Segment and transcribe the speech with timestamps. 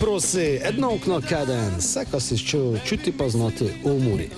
[0.00, 4.28] Prosi, edno okno kaden, vse, kar si čutil, čuti pa znati v umori.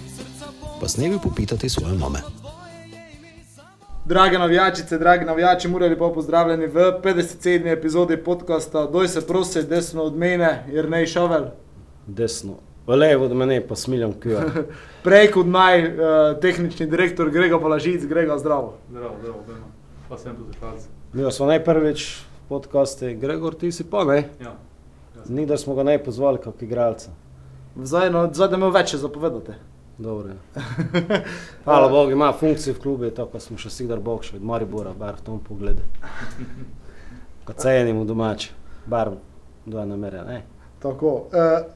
[0.80, 2.18] Pa snevi popitati svoje mame.
[4.04, 7.72] Drage navijačice, dragi navijači, morali pa pozdravljeni v 57.
[7.72, 11.44] epizodi podcasta Doj se prosi, desno od mene, Jrnej Šavel.
[12.06, 12.54] Desno.
[12.86, 14.40] V levo od mene pa smiljam kjo.
[15.04, 15.90] Prej kot naj, uh,
[16.40, 18.78] tehnični direktor Grega Palažic, Grega zdravo.
[18.90, 19.66] Zdravo, zdravo, Bema.
[20.08, 20.88] Pa sem tudi šalce.
[21.12, 24.24] Mi smo najprvič v podkaste, Gregor, ti si pa ne.
[24.40, 24.56] Ja.
[25.28, 27.10] Ni da smo ga naj pozvali kot igralca.
[27.76, 29.54] Zdaj, no, zdaj da me več zapovedate.
[29.98, 30.28] Dobro.
[30.28, 30.36] je.
[31.64, 35.18] Hvala Bogu, ima funkcijo v klubu, tako smo še sigdar Bog še od Maribora, bar
[35.18, 35.82] v tom pogledu.
[37.46, 38.52] Ko cenimo domače,
[38.86, 39.10] bar
[39.66, 40.38] do namere, ne.
[40.78, 41.66] Tako, uh,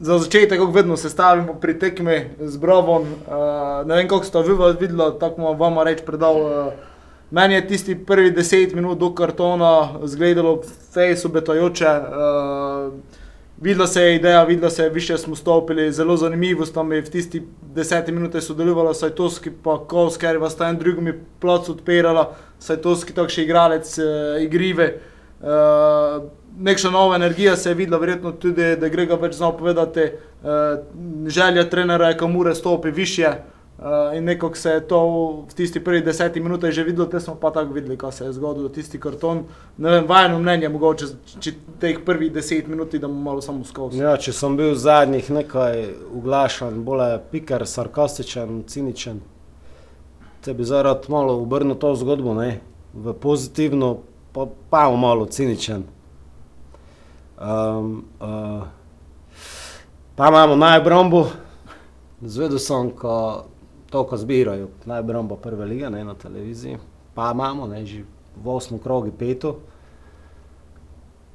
[0.00, 4.42] za začetek, kako vedno se stavimo pri tekmi z Brovom, uh, ne vem, kako ste
[4.44, 6.40] vi videli, tako bom vam reč predal.
[6.42, 6.92] Uh,
[7.30, 10.60] meni je tisti prvi deset minut do kartona zgledalo
[10.92, 11.88] fejs obetajoče.
[11.88, 13.20] Uh,
[13.62, 17.10] Videla se je ideja, videla se je, više smo stopili, zelo zanimivo sta mi v
[17.10, 17.42] tisti
[17.74, 23.44] deseti minuti sodelovala Sajtovski pa Kovs, ker vas ta en drugimi plac odpirala, Sajtovski takšen
[23.44, 24.02] igralec, e,
[24.42, 24.84] igrive.
[24.84, 24.98] E,
[26.58, 30.12] nekša nova energija se je videla, verjetno tudi, da Grega več znal povedati, e,
[31.26, 33.30] želja trenera je, kam ure stopi više.
[33.82, 34.98] Uh, in nekako se je to
[35.48, 38.32] v tisti prvi deseti minuti že videlo, te smo pa tako videli, kaj se je
[38.32, 39.42] zgodilo, tisti karton.
[39.78, 41.06] Ne vem, vajno mnenje, mogoče
[41.40, 43.98] če teh prvih deset minut, da bomo malo samo skozi.
[43.98, 45.82] Ja, če sem bil zadnjih nekaj
[46.14, 49.18] uglašan, bolj piker, sarkastičen, ciničen,
[50.46, 52.60] te bi zdaj rad malo obrnil to zgodbo, ne,
[52.94, 53.96] v pozitivno,
[54.32, 55.88] pa, pa malo ciničen.
[57.34, 58.62] Um, uh,
[60.14, 61.30] pa imamo najbrombo,
[62.22, 63.50] zvedel sem, ko
[63.92, 66.78] to, ko zbirajo, najbrombo prve lige ne, na televiziji,
[67.14, 68.04] pa imamo, ne, že
[68.36, 69.58] v osmem krogu peto,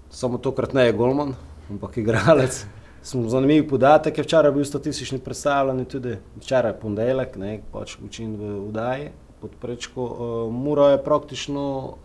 [0.10, 1.36] samo tokrat ne je golman,
[1.70, 2.66] ampak igralec.
[3.08, 8.34] Smo zanimiv podatek, je včeraj bil statistični predstavljen, tudi včeraj je ponedeljek, ne, pač učin
[8.36, 9.12] v udaji
[9.42, 10.04] pod prečko.
[10.04, 11.64] Uh, Mura je praktično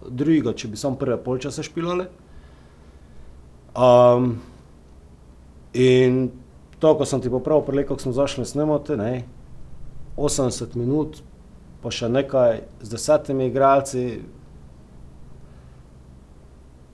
[0.08, 2.06] druga, če bi samo prve polčase špilali.
[3.72, 4.36] Um,
[5.72, 6.28] in
[6.78, 9.24] to, ko sem ti popravil, prele, ko smo zašli snemati, ne,
[10.16, 11.22] 80 minut,
[11.82, 14.20] pa še nekaj z desetimi igralci,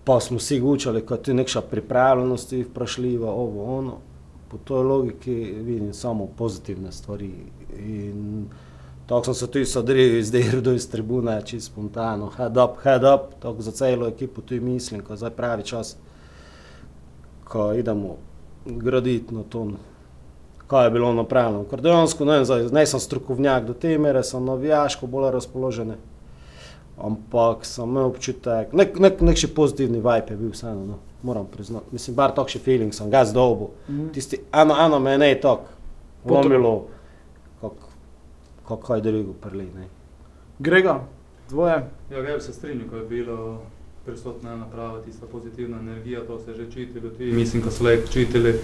[0.05, 3.99] pa smo si učili, kot je nekša pripravljenost, vprašljiva, ovo, ono.
[4.49, 7.29] Po toj logiki vidim samo pozitivne stvari.
[7.77, 8.47] In
[9.07, 13.35] tako sem se tudi sadril iz Derdo, iz tribune, čisto spontano, head up, head up,
[13.43, 15.97] tako za celo ekipo tudi mislim, ko je zdaj pravi čas,
[17.45, 18.17] ko idemo
[18.67, 19.67] graditi na to
[20.69, 21.65] kaj je bilo napravljeno.
[21.71, 22.39] Ker dejansko ne,
[22.73, 25.95] ne sem strokovnjak do te mere, sem navijaško bolj razpoložen.
[26.99, 30.99] Ampak sem imel občutek, nek, nek, nek še pozitivni vibe je bil vseeno, no.
[31.23, 31.87] moram priznati.
[31.95, 33.71] Mislim, bar takšen feeling sem ga zdobil.
[33.89, 34.13] Mm -hmm.
[34.15, 35.79] Tisti, eno, eno me je ne tako
[36.29, 36.87] pomilo,
[38.69, 39.69] kako je drugo prli.
[40.59, 41.01] Grega,
[41.49, 41.89] dvoje.
[42.11, 43.61] Ja, ga se strinjam, ko je bilo
[44.09, 47.11] prisotna naprava, tista pozitivna energija, to se že čutilo.
[47.19, 48.55] Mislim, ko so le čutili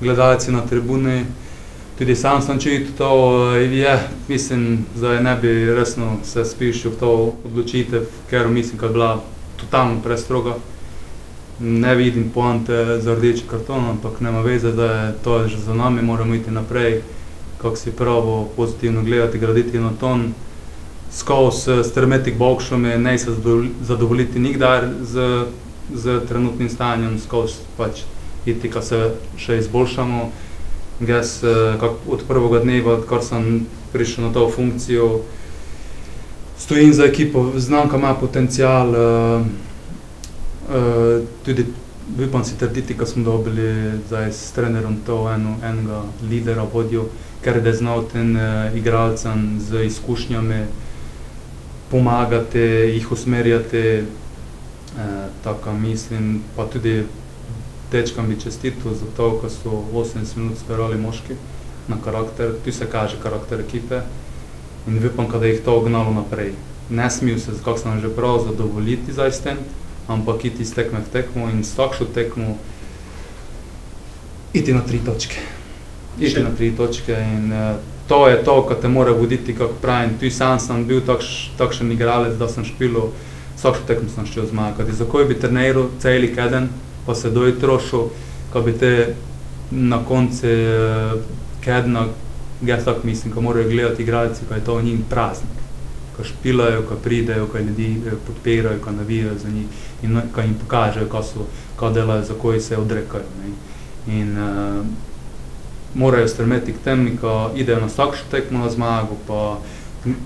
[0.00, 1.24] gledalci na tribuni.
[1.98, 3.10] Tudi sam sem čutil to,
[3.54, 8.92] je, mislim, da ne bi resno se spišil v to odločitev, ker mislim, da je
[8.92, 9.22] bila
[9.56, 10.54] totalno prestroga.
[11.60, 16.02] Ne vidim poante za rdeči karton, ampak nema veze, da je to že za nami,
[16.02, 17.02] moramo iti naprej,
[17.58, 20.32] kako si pravo pozitivno gledati, graditi na ton.
[21.14, 23.30] Skozi strmeti k bokšom je ne se
[23.82, 25.44] zadovoljiti nikdar z,
[25.94, 28.02] z trenutnim stanjem, skozi pač
[28.46, 30.24] iti, ko se še izboljšamo.
[31.06, 35.22] Jaz eh, od prvega dneva, odkar sem prišel na to funkcijo,
[36.58, 38.88] stojim za ekipo, znam, da ima potencial.
[38.88, 39.46] Uh,
[40.68, 41.66] uh, tudi
[42.28, 47.08] upam si trditi, da smo dobili zdaj s trenerom to eno, enega lidera, vodjo,
[47.42, 50.64] ker je znal tem uh, igralcem z izkušnjami
[51.90, 54.02] pomagati, jih usmerjati.
[54.94, 55.00] Uh,
[55.44, 57.02] tako mislim, pa tudi
[57.92, 61.34] dečkam bi čestitil za to, ko so 80 minut sperali moški
[61.88, 64.00] na karakter, tu se kaže karakter ekipe
[64.88, 66.52] in upam, da jih to gnalo naprej.
[66.90, 69.56] Ne smijo se, kako sem že prav, zadovoljiti za isten,
[70.08, 72.56] ampak iti iz tekme v tekmo in s takšno tekmo
[74.52, 75.38] iti na tri točke.
[76.20, 77.76] Iti na tri točke in uh,
[78.08, 80.18] to je to, kar te mora voditi, kako pravim.
[80.20, 83.10] Tu sam sem bil takš, takšen igralec, da sem špilo,
[83.56, 84.92] vsako tekmo sem šel zmagati.
[84.92, 86.68] Zakaj bi treniral cel keden,
[87.06, 88.10] pa se doj trošil,
[88.52, 89.14] ko bi te
[89.70, 91.20] na koncu uh,
[91.64, 92.06] kedna,
[92.62, 95.64] jaz tako mislim, ko morajo gledati igralci, ko je to njim praznik.
[96.16, 99.66] ko špilajo, ko pridejo, ko ljudi eh, podpirajo, ko navijajo za njih
[100.02, 101.46] in ko jim pokažejo, ko, so,
[101.76, 103.24] ko delajo, za koji se odrekajo.
[103.42, 103.50] Ne.
[104.14, 104.86] In uh,
[105.94, 109.58] morajo strmeti k tem, ko idejo na vsakšno tekmo na zmago, pa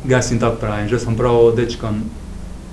[0.09, 2.03] jaz jim tako pravim, že sem prav dečkam,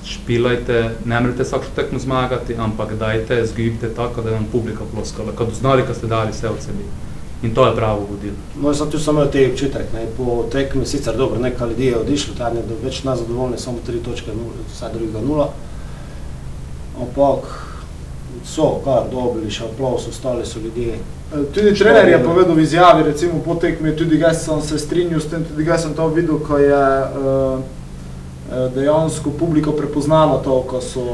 [0.06, 5.53] špilajte, ne morete vsakšno tekmo zmagati, ampak dajte, zgibite tako, da vam publika ploskala, kad
[5.53, 6.86] znali, kad ste dali vse od sebi.
[7.44, 8.36] In to je pravo vodilo.
[8.62, 12.33] No, sem tu samo te občutek, ne, po tekmi sicer dobro, nekaj ljudi je odišlo,
[12.38, 14.31] tam je več nezadovoljni, samo tri točke,
[14.74, 15.50] vsaj drugega nula.
[17.01, 17.50] Ampak
[18.45, 20.98] so kar dobili, še aplaus, ostali so ljudje.
[21.54, 25.25] Tudi trener je povedal v izjavi, recimo po tekmi, tudi jaz sem se strinjal s
[25.25, 27.60] tem, tudi jaz sem to videl, ko je uh,
[28.75, 31.06] dejansko publiko prepoznalo to, ko so,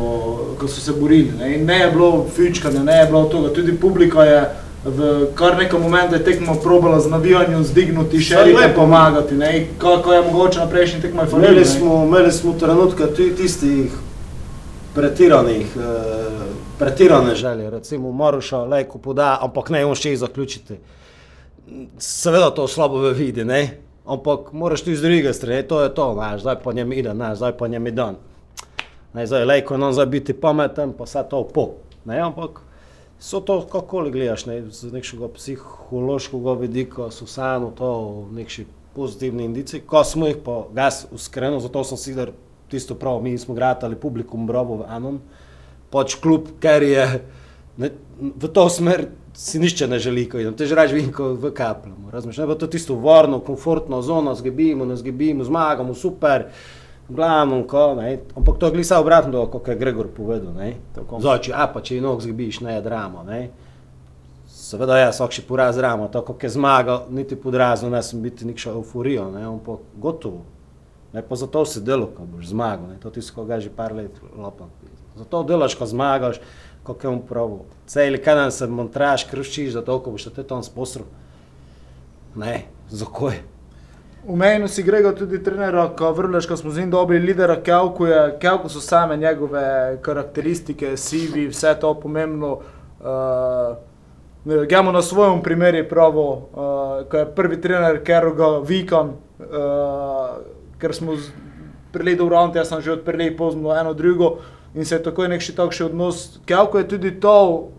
[0.59, 1.31] ko so se borili.
[1.39, 1.55] Ne.
[1.55, 4.41] In ne je bilo fičkanja, ne je bilo toga, tudi publika je
[4.85, 10.21] v kar nekaj momente tekmo probala z navijanjem zdignuti, še lepo pomagati, ne, kako je
[10.21, 13.93] mogoče na prejšnji tekmo je Imeli smo, imeli smo trenutka tudi tistih
[14.95, 15.81] pretiranih, eh,
[16.79, 20.77] pretirane želje, recimo Maruša lejko poda, ampak ne, on še zaključiti.
[21.97, 26.37] Seveda to slabo vidi, ne, ampak moraš tudi z druge strani, to je to, ne,
[26.39, 28.09] zdaj pa njem ide, ne, zdaj pa njem ide.
[29.13, 31.69] Ne, zdaj lejko nam zdaj biti pameten, pa vse to po,
[32.05, 32.61] ne, ampak
[33.19, 38.65] so to, kako gledaš, ne, z nekega psihološkega vidika, so vseeno to neki
[38.95, 39.79] pozitivni indici.
[39.79, 42.33] Ko smo jih pa, jaz uskreno, zato sem si videl
[42.71, 45.21] tisto prav, mi smo gradili publikum Brobo v enem,
[45.91, 47.05] pač klub, ker je
[47.77, 51.53] ne, v to smer si nišče ne želi, ko idem, te že reči vinko v
[51.55, 56.49] kapljem, razumeš, ne, pa to tisto varno, komfortno zono, zgebimo, ne zgebimo, zmagamo, super,
[57.09, 60.75] glavno, ko, ne, ampak to je glisa obratno, kot je Gregor povedal, ne,
[61.19, 63.41] zoči, a pa če je nog zgebiš, ne je drama, ne,
[64.51, 68.47] seveda ja, vsak še poraz drama, to, kot je zmagal, niti podrazno, ne sem biti
[68.47, 70.43] nikša euforijo, ne, ampak gotovo,
[71.13, 73.95] ne, pa zato si delo, ko boš zmagal, ne, to ti si koga že par
[73.95, 74.69] let lopam,
[75.15, 76.41] zato delaš, ko zmagaš,
[76.83, 81.07] kako je on pravi, celi kadan se montraž krušiš, zato, ko boš te tam sposrl,
[82.35, 83.41] ne, zakoj,
[84.27, 88.37] Umenil si Grega tudi trenera, ko vrleš, ko smo z njim dobili lidera Kelku, je,
[88.39, 92.59] Kelku so same njegove karakteristike, sivi, vse to pomembno.
[93.01, 93.77] Uh,
[94.45, 96.47] Gremo na svojem primeru uh,
[97.09, 99.09] ko je prvi trener, ker ga vikam,
[99.39, 99.45] uh,
[100.81, 101.15] ker smo
[101.91, 104.37] prili dobro, jaz sem že odprli pozno eno drugo
[104.75, 106.39] in se je tako nek še takšen odnos.
[106.45, 107.69] Kelko je tudi to,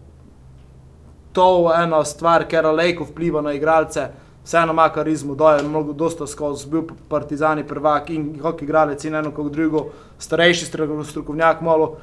[1.33, 4.11] to ena stvar, ker Alejko vpliva na igralce
[4.45, 9.15] vseeno ima karizmo, da je mnogo dosta skozi, bil partizani prvak in hokej igralec in
[9.15, 9.87] eno kot drugo,
[10.19, 10.67] starejši
[11.05, 11.97] strokovnjak malo.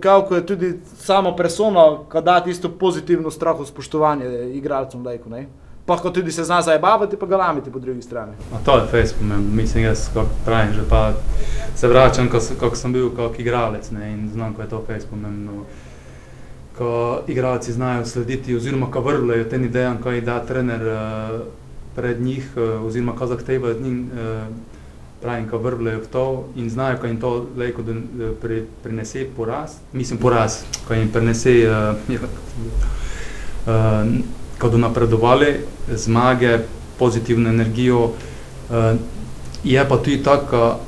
[0.00, 5.46] Kako je tudi sama persona, ki da tisto pozitivno straho spoštovanje igralcem lajko, ne?
[5.86, 8.32] Pa ko tudi se zna zajebavati, pa ga lamiti po drugi strani.
[8.54, 11.12] A to je fez pomembno, mislim jaz, kako pravim, že pa
[11.74, 12.28] se vračam,
[12.60, 15.64] kako sem bil kot igralec, ne, in znam, ko je to fez pomembno.
[16.78, 21.40] Ko igralci znajo slediti, oziroma ko vrvljajo tem idejam, ko jih da trener uh,
[21.96, 24.46] pred njih, uh, oziroma ko zahtevajo od njih, uh,
[25.22, 27.82] pravim, ko vrvljajo v to in znajo, ko jim to lejko
[28.42, 31.96] pri, prinese poraz, mislim poraz, ko jim prinese, uh,
[33.66, 34.06] uh,
[34.58, 35.54] ko do napredovali,
[35.88, 36.58] zmage,
[36.98, 38.96] pozitivno energijo, uh,
[39.64, 40.78] je pa tudi tako,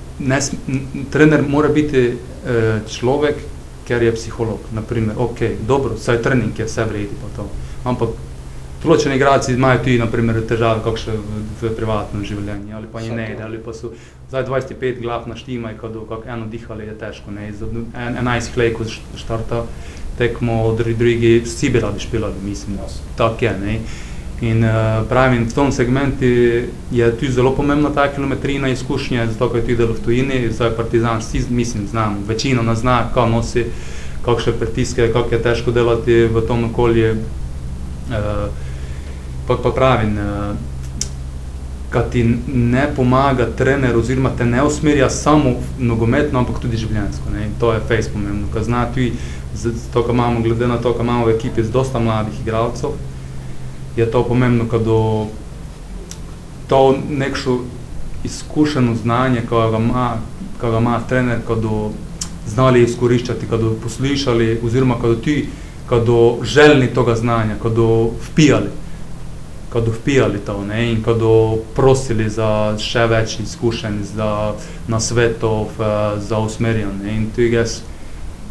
[1.11, 3.37] trener mora biti uh, človek,
[3.89, 7.47] ker je psiholog, naprimer, ok, dobro, saj trening je vse vredi pa to,
[7.89, 8.17] ampak
[8.83, 13.61] določeni igralci imajo tudi, naprimer, težave kakšne v, v privatnem življenju, ali pa ne, ali
[13.65, 13.93] pa so
[14.29, 18.53] zdaj 25 glav na štimaj, kad kak eno dihali je težko, ne, iz en, 11
[18.55, 19.65] klejko štarta
[20.19, 22.79] tekmo, drugi, vsi bi radi špilali, mislim,
[23.17, 23.79] tak je, ne.
[24.41, 26.25] In uh, pravim, v tom segmentu
[26.91, 30.77] je tudi zelo pomembna ta kilometrina izkušnja, zato ker je tudi delo v tujini, zdaj
[30.79, 33.65] Partizan, vsi, mislim, znam, večino nas zna, kako nosi,
[34.25, 37.17] kakšne pritiske, kako je težko delati v tom okolju.
[38.09, 38.47] Uh,
[39.49, 40.55] pa, pa pravim, uh,
[41.91, 47.31] kad ti ne pomaga trener oziroma te ne usmerja samo nogometno, ampak tudi življenjsko.
[47.33, 47.49] Ne?
[47.61, 49.13] To je fejs pomembno, ker zna tudi,
[49.93, 52.99] to, kar imamo, glede na to, kar imamo v ekipi z dosta mladih igralcev,
[53.97, 55.27] je to pomembno, kad do
[56.69, 57.59] to nekšo
[58.25, 60.11] izkušeno znanje, ko ga ima,
[60.61, 61.91] ko ga ima trener, kad do
[62.47, 65.47] znali izkoriščati, kad do poslušali, oziroma kad do ti,
[65.89, 68.69] kad do željni toga znanja, kad do vpijali,
[69.73, 74.31] kad do vpijali to, ne, in kad do prosili za še več izkušenj, za
[74.89, 75.77] nasvetov,
[76.19, 77.13] za usmerjanje.
[77.13, 77.83] In tu jaz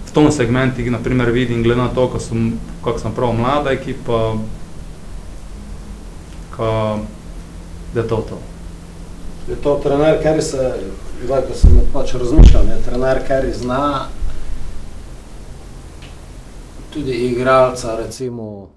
[0.07, 3.73] v tom segmentu, na primer, vidim, glede na to, kako sem, kak sem prav mlada
[3.73, 4.37] ekipa,
[6.53, 6.69] ka,
[7.93, 8.39] da je to to.
[9.49, 10.69] Je to trener, ker se,
[11.23, 13.83] zdaj, ko sem pač razmišljal, je trener, ker zna
[16.93, 18.67] tudi igralca, recimo,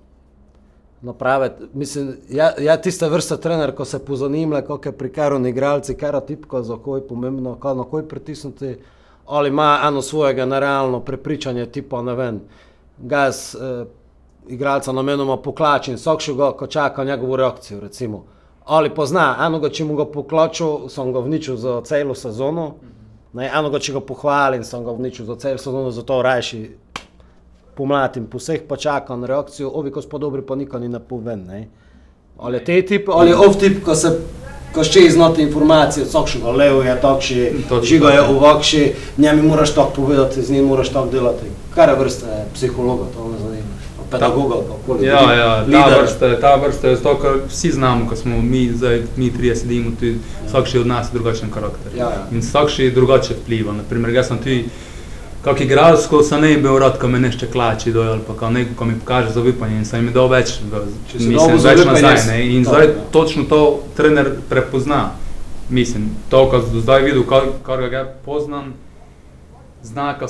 [1.02, 1.64] napraviti.
[1.74, 6.26] Mislim, ja, ja tista vrsta trener, ko se pozanimlja, kako je prikaran igralci, kaj je
[6.26, 8.76] tipko, za koj pomembno, kaj na koj pritisnuti,
[9.26, 12.40] ali ima eno svojega nerealno prepričanje, tipo, ne vem,
[12.98, 13.84] gaz, eh,
[14.48, 18.24] igralca namenoma poklači in sokši ga, ko čaka njegovo reakcijo, recimo.
[18.64, 22.74] Ali pozna, enoga, če mu ga poklačil, sem ga vničil za celo sezono,
[23.34, 26.60] enoga, če ga pohvalim, sem ga vničil za celo sezono, zato rajši
[27.80, 31.64] pomladim, po vseh pa čakam reakcijo, ovi, ko smo dobri, pa nikoli ne povem, ne.
[32.38, 34.12] Ali je te tip, ali je ov tip, ko se
[34.74, 38.84] ko še iznoti informacije, sokši ga levo je takši, Točno žiga je ovakši,
[39.18, 41.50] njemi moraš tako povedati, z njim moraš tako delati.
[41.74, 43.66] Kar je vrsta psihologa, to me zanima.
[44.10, 45.06] Pedagoga, kakoli.
[45.06, 49.02] Ja, ja, ta vrsta, ta vrsta je to, kar vsi znamo, ko smo mi, zdaj
[49.16, 50.16] mi trije sedimo, tudi
[50.48, 51.94] vsak še od nas je drugačen karakter.
[51.94, 52.24] Ja, ja.
[52.34, 53.74] In vsak še drugače vpliva.
[53.76, 54.64] Naprimer, jaz sem tudi,
[55.44, 58.50] kak igralec, ko sem ne bil rad, ko me nešto klači dol, ali pa ko
[58.50, 60.58] neko, ko mi pokaže zaupanje in sem jim dal več,
[61.14, 62.26] mislim, več nazaj.
[62.26, 62.38] Ne?
[62.56, 65.10] In zdaj točno to trener prepozna.
[65.70, 68.72] Mislim, to, kar sem zdaj videl, kar, kar ga poznam,
[69.82, 70.26] zna, da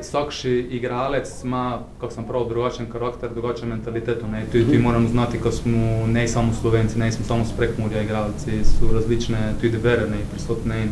[0.00, 4.26] vsakši igralec ima, kako sem prav, drugačen karakter, drugačen mentaliteto.
[4.26, 4.44] Ne?
[4.52, 4.70] Tudi Mhm.
[4.70, 8.92] ti moramo znati, ko smo ne samo Slovenci, ne smo samo s prekmurja igralci, so
[8.94, 10.82] različne tudi vere ne, prisotne.
[10.82, 10.88] In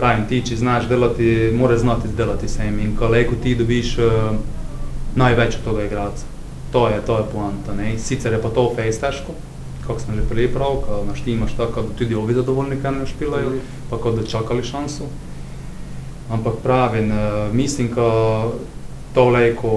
[0.00, 2.78] pravim, ti, če znaš delati, moraš znati delati s tem.
[2.80, 4.32] In koleko ti dobiš uh,
[5.20, 6.24] največ od tega igralca.
[6.72, 7.74] To je, to je poanta.
[7.76, 7.98] Ne?
[7.98, 9.34] Sicer je pa to fejs težko,
[9.86, 13.58] kako sem že prej prav, ko naštimaš tako, da tudi ovi zadovoljni, kaj ne špilajo,
[13.90, 15.10] pa kot da čakali šanso.
[16.30, 18.46] Ampak pravim, eh, mislim, da
[19.14, 19.72] to lejko,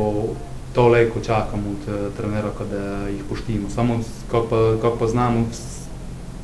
[0.76, 3.70] to lejko čakamo od eh, trenera, da jih poštimo.
[3.70, 4.00] Samo,
[4.32, 5.74] kako pa, kak pa znamo, vs-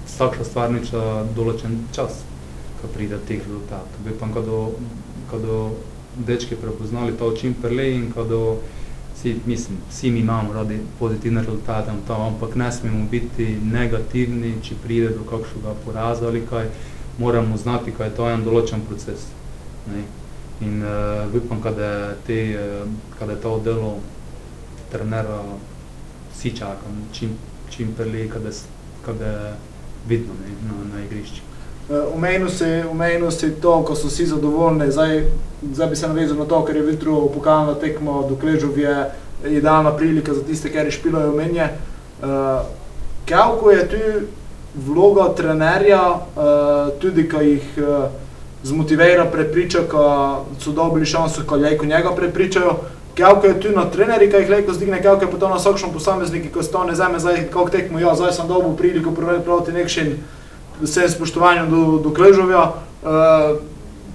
[0.07, 2.23] vsaka stvar niča določen čas,
[2.81, 4.03] ko pride do teh rezultatov.
[4.05, 4.27] Bi pa,
[5.29, 5.57] ko do
[6.15, 8.43] dečke prepoznali to čim prej in ko do
[9.19, 14.77] Vsi, mislim, vsi mi imamo radi pozitivne rezultate, to, ampak ne smemo biti negativni, če
[14.83, 16.69] pride do kakšnega poraza ali kaj.
[17.17, 19.25] Moramo znati, da je to en določen proces.
[19.91, 20.05] Ne?
[20.63, 22.87] In uh, upam, da te, uh,
[23.19, 23.91] kada je to delo
[24.91, 25.41] trenera,
[26.31, 27.35] vsi čakamo, čim,
[27.69, 28.55] čim prej, kada,
[29.05, 29.53] kada je
[30.07, 31.48] vidno ne, na, na igrišču.
[31.89, 35.23] Omenil si, omenil si to, ko so vsi zadovoljni, zdaj,
[35.73, 39.09] zdaj bi se navezal na to, ker je vitro pokalna tekma do Kležov je
[39.49, 41.69] idealna prilika za tiste, ki špilajo menje.
[42.21, 42.61] Uh,
[43.29, 43.97] Kako je tu
[44.75, 48.05] vloga trenerja, uh, tudi ko jih uh,
[48.63, 52.75] zmotivira, prepriča, ko so dobili šanso, ko lejko njega prepričajo.
[53.17, 56.49] Kako je tu na trenerji, ki jih lejko zdigne, kako je to na vsakšnem posamezniki,
[56.49, 59.11] ko stane zame, zdaj kako tekmo, ja, zdaj sem dobil priliko
[59.45, 60.17] proti nekšen
[60.81, 63.59] vsem spoštovanjem do, do Kležovja, uh,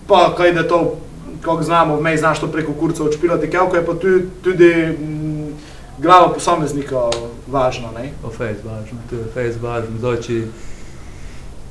[0.06, 0.96] pa kaj da to,
[1.40, 5.52] kako znamo, vmej znaš to preko kurca odšpilati, kako je pa tu, tudi m,
[5.98, 7.08] glava posameznika
[7.46, 7.90] važna.
[7.98, 8.04] Ne?
[8.04, 9.98] Je fejs važno, to je fejs važno.
[9.98, 10.40] Zdaj, če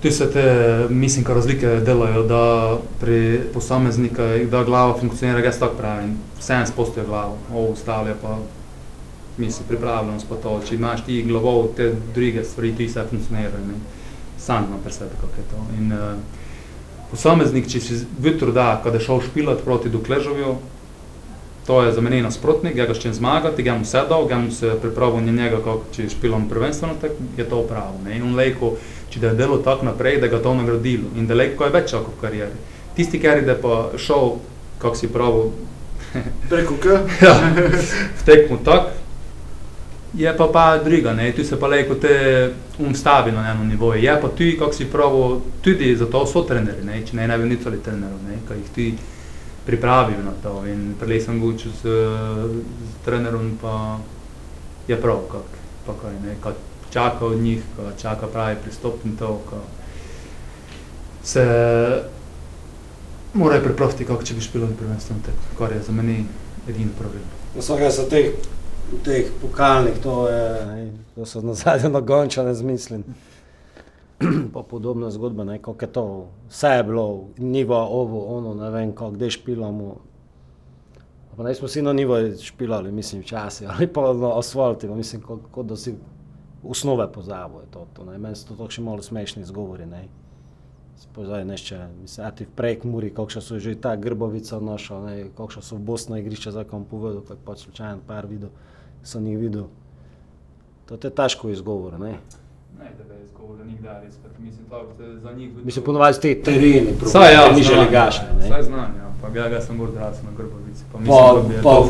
[0.03, 0.45] tu se te,
[0.89, 7.05] mislim, kar razlike delajo, da pri posameznika, da glava funkcionira, jaz tako pravim, 70% je
[7.07, 8.37] glava, ovo ostalo je pa,
[9.37, 13.79] mislim, pripravljenost pa to, če imaš ti glavo, te druge stvari, ti se funkcionirajo, ne.
[14.43, 15.59] Sam znam pri sebi, kako je to.
[15.79, 16.19] In, uh,
[17.11, 20.55] posameznik, če si jutro da, kada je šel špilat proti Dokležovju,
[21.67, 24.73] to je za mene nasprotnik, ja ga ščem zmagati, ga mu sedal, ga mu se
[24.81, 28.01] pripravil na njega, kako če špilam prvenstveno, tak je to pravo.
[28.03, 28.17] Ne?
[28.17, 28.73] In on lejko,
[29.13, 31.93] če da je delo tako naprej, da ga to nagradilo in da lejko je več
[31.93, 32.65] čakal v karieri.
[32.97, 34.35] Tisti, ki je pa šel,
[34.83, 35.53] kako si pravil,
[36.49, 36.85] Preko K.
[37.21, 37.33] ja,
[38.17, 38.93] v tekmu tak,
[40.13, 44.03] je pa pa druga, tu se pa lejko te umstavi na eno nivoje.
[44.03, 47.81] Je pa tu, kako si pravil, tudi zato so treneri, ne, ne, ne bi nicali
[47.83, 48.97] trenerov, ne, ki jih ti
[49.65, 50.65] pripravijo na to.
[50.67, 51.89] In prej sem bil z, z
[53.05, 53.97] trenerom, pa
[54.87, 56.55] je prav, kak, pa kaj, ne, kad
[56.93, 59.57] čaka od njih, kad čaka pravi pristop in to, ka
[61.23, 61.45] se
[63.33, 66.25] morajo pripraviti, kako če bi špilali prvenstveno tekmo, kar je za meni
[66.69, 67.41] edino pravilno.
[67.57, 68.33] Vsake so teh,
[69.03, 73.03] teh pokalnih, to je, to so na zadnje nagončane zmislim.
[74.53, 78.91] pa podobna zgodba, ne, kako je to, vse je bilo, nivo, ovo, ono, ne vem,
[78.91, 79.95] kako, kde špilamo.
[81.37, 85.21] Pa ne smo vsi na nivo špilali, mislim, včasih, ali pa na asfalti, pa mislim,
[85.21, 85.95] kot ko da si
[86.63, 90.05] osnove pozabo je to, to ne, meni so to tako še malo smešni izgovori, ne.
[90.97, 95.15] Spozaj nešče, mislim, a ti v prek muri, kakšna so že ta grbovica naša, ne,
[95.37, 98.53] kakšna so v Bosna igrišča, kam povedal, kako pač slučajen par videl,
[99.03, 99.63] sem jih videl.
[100.85, 102.11] To je težko izgovor, ne.
[102.79, 104.31] Ne, da je izgovor nikdar izpred.
[104.39, 104.65] Mislim,
[104.97, 105.49] to je za njih...
[105.63, 108.21] Mislim, ponovadi te tereni, Saj ja, ni znam, želi gaša.
[108.23, 109.03] ja, Saj znam, ja.
[109.21, 110.83] Pa ja ga sem bolj odrasel na Grbovici.
[110.91, 111.87] Pa mislim, Pa- da bi je pa- to.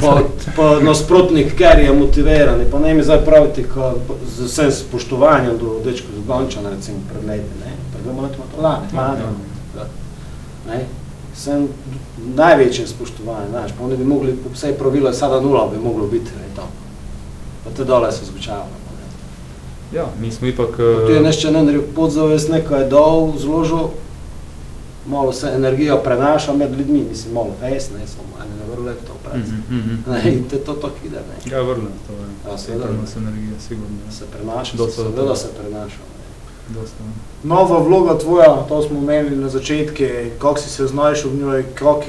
[0.00, 0.22] Pa,
[0.56, 3.94] pa nasprotnik, ker je motiviran, pa ne mi zdaj praviti, ko
[4.26, 8.62] z vsem spoštovanjem do dečkov z Gončana, recimo pred leti, ne, pred dvema letoma to
[8.62, 9.22] lani, lani,
[10.68, 10.84] ne,
[11.34, 11.68] sem
[12.34, 16.30] največje spoštovanje, znaš, pa oni bi mogli, po vsej pravilo, sada nula bi moglo biti,
[16.36, 16.68] ne, tam.
[17.64, 18.86] Pa te dole se zvučavalo.
[19.94, 20.76] Ja, mi smo ipak...
[20.76, 23.88] Tu je nešto ne naredil podzavest, nekaj je dol, zložil,
[25.06, 29.12] malo se energija prenaša med ljudmi, mislim, malo fejs, ne, samo ene ne vrle to
[29.24, 29.38] pravi.
[29.38, 30.10] mhm, mhm.
[30.10, 31.56] Ne, in te to tako ide, ne.
[31.56, 32.52] Ja, vrne, to je.
[32.52, 32.84] Ja, seveda.
[33.16, 33.96] Energije, sigurno.
[34.06, 34.12] ja.
[34.12, 36.15] Se prenaša, seveda se prenaša.
[36.68, 37.04] Dosta.
[37.42, 40.02] Nova vloga tvoja, to smo omenili na začetku,
[40.38, 42.02] kako si se znašel v njoj, kako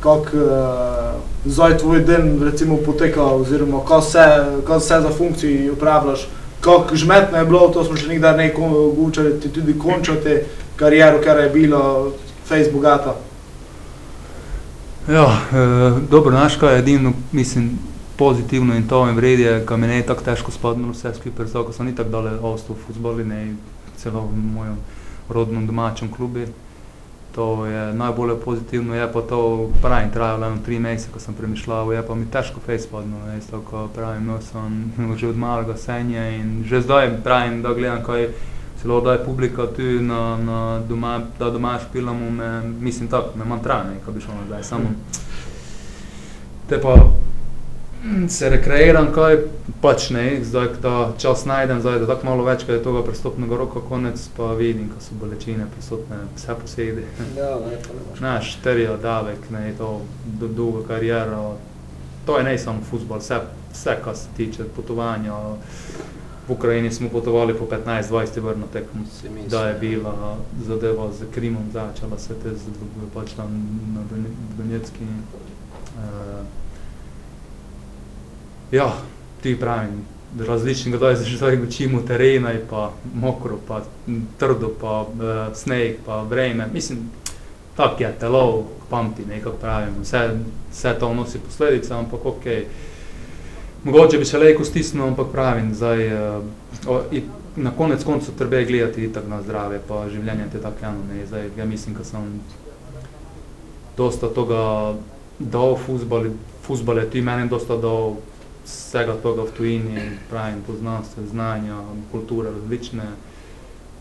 [0.00, 4.26] kako uh, zdaj tvoj dan recimo poteka, oziroma kaj vse,
[4.66, 6.28] kaj vse za funkcije upravljaš,
[6.60, 10.40] kako žmetno je bilo, to smo še nikdar ne govorili, ti tudi končati
[10.76, 12.12] kariero, ker je bilo
[12.44, 13.16] face bogata.
[15.08, 17.78] Ja, eh, dobro, znaš kaj je edino, mislim,
[18.18, 21.46] pozitivno in to in vred je, ko mi ne je tako težko spadlo vse skupaj,
[21.52, 23.56] ko sem ni tako dale ostal v futboli, ne
[23.96, 24.78] celo v mojem
[25.28, 26.46] rodnem domačem klubi.
[27.34, 31.92] To je najbolj pozitivno, je pa to, pravim, trajalo eno tri mesece, ko sem premišljal,
[31.92, 35.76] je pa mi težko fej spadlo, ne, isto, ko pravim, imel sem že od malega
[35.76, 38.30] senja in že zdaj pravim, da gledam, kaj
[38.80, 42.30] celo da je publika tu na, na doma, da doma špilamo,
[42.80, 44.96] mislim tako, me mantra, ne, ko bi šel nazaj, samo
[46.68, 46.96] te pa
[48.28, 49.36] se rekreiram, kaj
[49.82, 53.56] pač ne, zdaj ta čas najdem, zdaj da tako malo več, ko je toga prestopnega
[53.56, 57.04] roka konec, pa vidim, ko so bolečine prisotne vse posedi.
[57.36, 58.18] Ja, ne, to ne boš.
[58.18, 61.56] Znaš, terijo davek, ne, to do, dolgo kariero,
[62.26, 63.40] to je ne samo futbol, vse,
[63.72, 65.38] vse, kar se tiče potovanja.
[66.46, 69.02] V Ukrajini smo potovali po 15-20 ur na tekmo,
[69.50, 72.70] da je bila zadeva z Krimom začela se te z,
[73.14, 73.50] pač tam
[73.94, 75.08] na Done- Donetski.
[75.96, 76.65] Uh,
[78.76, 78.92] ja,
[79.42, 80.04] ti pravim,
[80.38, 83.82] različni, kdaj se že zdaj učimo terena, je pa mokro, pa
[84.38, 86.68] trdo, pa uh, sneg, pa vreme.
[86.72, 87.10] Mislim,
[87.76, 89.94] tako je, telo pamti, nekako pravim.
[90.02, 90.30] Vse,
[90.72, 92.44] vse to nosi posledice, ampak ok.
[93.84, 96.44] Mogoče bi se lejko stisnil, ampak pravim, zdaj, uh,
[96.86, 97.02] o,
[97.56, 101.26] na konec koncu treba gledati itak na zdravje, pa življenje te tako eno ne.
[101.26, 102.40] Zdaj, ja mislim, da sem
[103.96, 104.94] dosta toga
[105.38, 105.76] dal
[106.66, 108.16] fuzbal je ti meni dosta dal
[108.66, 111.80] vsega toga v tujini, pravim, poznanstva, znanja,
[112.12, 113.06] kulture različne.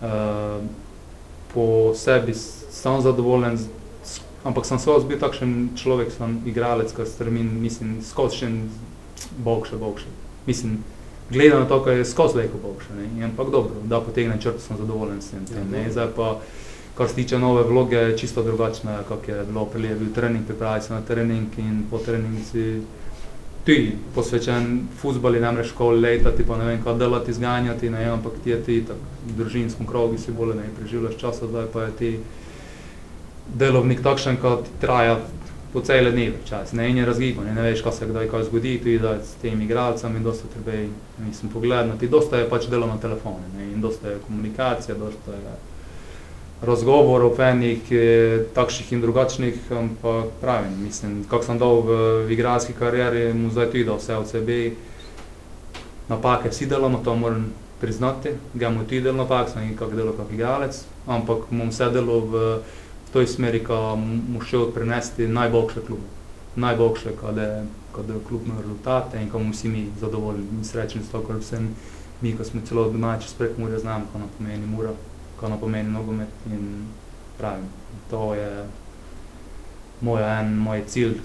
[0.01, 0.65] Uh,
[1.54, 3.58] po sebi sem zadovoljen,
[4.43, 8.49] ampak sem skozi bil takšen človek, sem igralec, ki strmim, mislim, skozi še
[9.45, 10.12] boljše, boljše.
[10.45, 10.84] Mislim,
[11.30, 14.60] gledam na to, kaj je skozi lejko boljše, ne, in ampak dobro, da potegnem črto,
[14.60, 16.36] sem zadovoljen s tem, tem ne, zdaj pa,
[16.97, 20.82] kar se tiče nove vloge, čisto drugačna, kak je bilo prej, je bil trening, pripravi
[20.82, 22.82] se na trening in po treningu si
[23.65, 28.34] ti posvečen futbali, ne moreš školi letati, pa ne vem, kaj delati, zganjati, ne, ampak
[28.43, 31.95] ti je ti tako v družinskem krogu si bolj ne preživljaš časa, zdaj pa je
[31.99, 32.12] ti
[33.54, 35.17] delovnik takšen, kot ti traja
[35.73, 38.78] po cele dneve čas, ne, in je razgibanje, ne veš, kaj se kdaj kaj zgodi,
[38.84, 40.86] tu da s tem igralcem in dosta treba,
[41.25, 45.58] mislim, pogledati, dosta je pač delo na telefone, ne, in dosta je komunikacija, dosta je
[46.62, 47.91] razgovorov enih,
[48.56, 53.72] takšnih in drugačnih, ampak pravim, mislim, kako sem dal v, v igralski karieri, mu zdaj
[53.72, 54.72] tudi dal vse od sebe.
[56.08, 60.32] Napake vsi delamo, to moram priznati, ga mu tudi del napak, sem kak delal kak
[60.32, 62.44] igralec, ampak mu vse delo v
[63.13, 66.08] toj smeri, ko mu šel prenesti najboljše klube.
[66.56, 67.65] Najboljše, kad je,
[67.98, 71.36] je klub ima rezultate in ko mu vsi mi zadovoljni in srečni s to, ker
[71.39, 71.76] vsem
[72.22, 74.94] mi, ko smo celo domači sprek Murja, znamo, ko nam pomeni Mura,
[75.39, 76.88] ko nam pomeni nogomet in
[77.38, 77.65] pravim,
[78.10, 78.65] to je
[80.02, 81.17] moj en, moj cilj,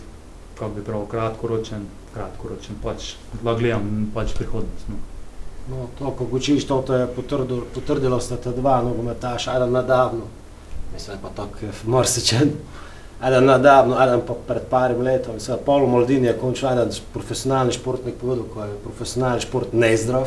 [0.54, 4.88] kako bi prav kratkoročen, kratkoročen, pač, da gledam pač prihodnost.
[4.88, 4.96] No.
[5.70, 10.26] No, to, ko učiš, to te je potrdilo, potrdilo sta te dva nogometaša, eden nedavno,
[10.92, 12.50] mislim pa tako je marsičen,
[13.22, 18.14] eden nedavno, eden pa pred parim letom, mislim, Paolo Maldini je končal eden profesionalni športnik
[18.14, 20.26] povedal, ko je profesionalni šport nezdrav,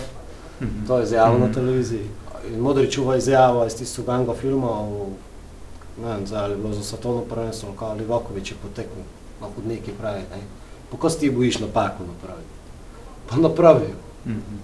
[0.62, 0.86] Mhm.
[0.88, 1.54] to je izjavil na Mhm.
[1.54, 2.08] televiziji.
[2.52, 5.08] In Modričova izjava iz tistega Ganga filma, o,
[6.02, 9.04] ne vem, zdaj ali je bilo za svetovno prvenstvo, ali kaj Livakovič je potekal
[9.42, 10.42] na hodniki pravi, ne.
[10.92, 12.54] Pa ko ti bojiš napako napraviti?
[13.30, 13.96] Pa napravijo.
[14.26, 14.58] Mhm.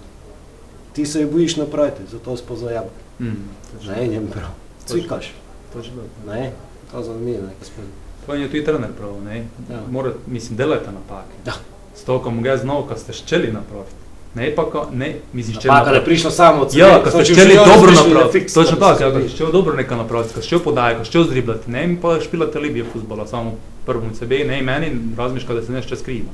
[0.92, 2.84] Ti se jih bojiš napraviti, zato si pozajab.
[3.18, 4.50] To je Ne, njem prav.
[4.86, 5.32] Cvikaš.
[5.72, 6.04] To je dobro.
[6.26, 6.52] Ne,
[6.90, 7.84] to je zanimivo, ne, gospod.
[8.26, 9.36] To je tudi trener prav, ne?
[9.70, 9.80] Ja.
[9.90, 11.34] Mora, mislim, delajte napake.
[11.44, 11.52] Da.
[11.96, 13.99] S to, ko mu ga znal, ko ste ščeli napraviti.
[14.34, 17.32] Ne, pa ko, ne, misliš, če Pa, kad je prišlo samo od Ja, ko ste
[17.32, 20.64] htjeli dobro napraviti, točno tako, ja, ko ste htjeli dobro nekaj napraviti, ko ste htjeli
[20.64, 24.62] podajati, ko ste htjeli zdriblati, ne, mi pa špilate libije futbola, samo prvom CB, ne,
[24.62, 26.30] meni razmišlja da se nešto skriva.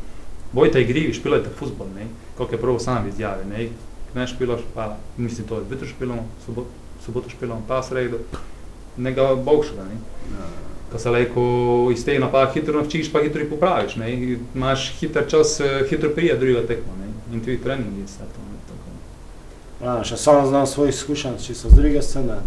[0.53, 2.07] Bojte igri, špilajte futbol, ne,
[2.39, 3.69] kako je prvo sam izjavi, ne,
[4.15, 6.69] ne špilaš, pa, mislim, to je jutro špilamo, soboto,
[7.07, 8.19] soboto špilamo, pa sredo,
[8.97, 9.97] nega bogšega, ne.
[10.93, 11.43] Ko se lejko
[11.93, 15.87] iz te napake hitro naučiš, pa hitro jih popraviš, ne, in imaš hiter čas, eh,
[15.91, 18.95] hitro prije druga tekma, ne, in tudi treningi vse to, ne, tako.
[19.85, 22.41] Ja, še sam znam svojih izkušenj, če so z druge scene.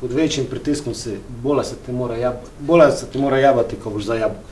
[0.00, 3.90] Pod večjim pritiskom si, bolje se ti mora, jab, bolje se ti mora jabati, ko
[3.90, 4.46] boš za jabolko.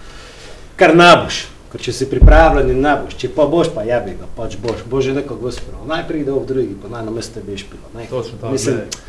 [0.76, 1.38] Kar ne boš,
[1.72, 4.84] ker če si pripravljen in ne boš, če pa boš, pa jabi ga, pač boš,
[4.86, 5.78] boš že nekako uspel.
[5.88, 7.88] Najprej ide v drugi, pa naj na mesto tebi špilo.
[7.96, 9.08] Točno tako, Mislim, glej.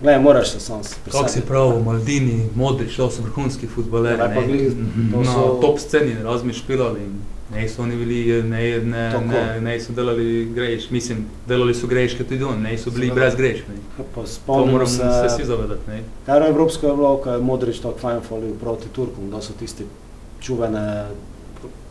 [0.00, 4.24] Gledaj, moraš se sam pri Kako si prav, Maldini, Modrič, to so vrhunski futboleri, Ja,
[4.26, 4.72] pa ne, glih,
[5.12, 7.00] to na so- top sceni razmi špilali.
[7.00, 7.12] in
[7.48, 9.24] Ne so oni bili, ne, ne, Tako.
[9.24, 13.14] ne, ne so delali greš, mislim, delali so greške tudi oni, ne so bili Seveda.
[13.16, 13.64] brez grešk.
[13.68, 14.04] Ne.
[14.14, 15.80] Pa To moramo se, se vsi zavedati.
[15.88, 16.02] Ne.
[16.26, 19.52] kar je Evropsko je bilo, ko je Modrič tako fajn falil proti Turkom, da so
[19.52, 19.84] tisti
[20.40, 21.06] čuvene,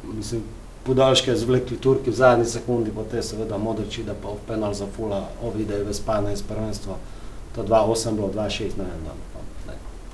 [0.05, 0.41] mislim,
[0.83, 4.85] podaljške zvlekli Turki v zadnji sekundi, pa te seveda Modrič ide pa v penal za
[4.87, 6.95] fula, ovide v Spanje iz prvenstva.
[7.55, 9.15] To 2-8 bilo, 2-6, ne vem.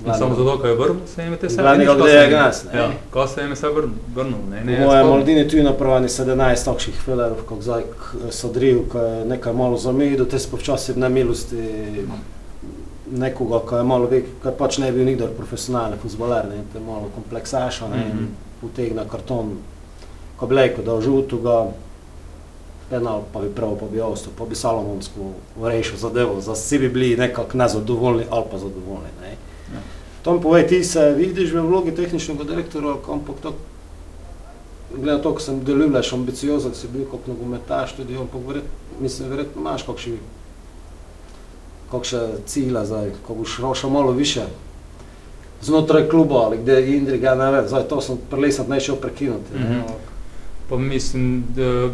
[0.02, 2.80] In samo zato, ker je vrnil, se jim je te vse Glavnega se nas, ne.
[2.80, 5.08] Ja, ko se jim je vse vrnil, ne, ne, spomnim.
[5.08, 9.78] Maldini tu napravljeni 17 takšnih filerov, kot zdaj k- so driv, ko je nekaj malo
[9.78, 11.62] zamejil, te smo včasih na milosti
[13.08, 16.80] nekoga, ko je malo vek, ko pač ne bi bil nikdar profesionalen futboler, ne, te
[16.80, 18.18] malo kompleksaša, ne, Mhm.
[18.18, 18.28] in
[18.64, 19.58] utegne karton,
[20.38, 21.66] ko rekel, da žutega,
[22.92, 25.32] penal pa bi prav, pa bi ostal, pa bi Salomonsko
[25.64, 29.32] rešil zadevo, za vsi bi bili nekako nezadovoljni ali pa zadovoljni, ne.
[29.74, 29.82] Ja.
[30.24, 33.54] To mi povej, ti se vidiš v vlogi tehničnega direktorja, ampak to
[34.96, 39.30] glede na to, ko sem deluješ ambiciozen, si bil kot nogometaš, tudi ampak verjetno, mislim,
[39.30, 39.86] verjetno imaš
[41.92, 44.46] kakšne cilje zdaj, ko boš še malo više
[45.62, 49.54] znotraj kluba ali kde je Indriga, ne vem, zdaj to sem prelesat ne šel prekinuti.
[49.54, 49.60] ne.
[49.60, 49.82] Mhm.
[50.70, 51.90] Pa mislim, da,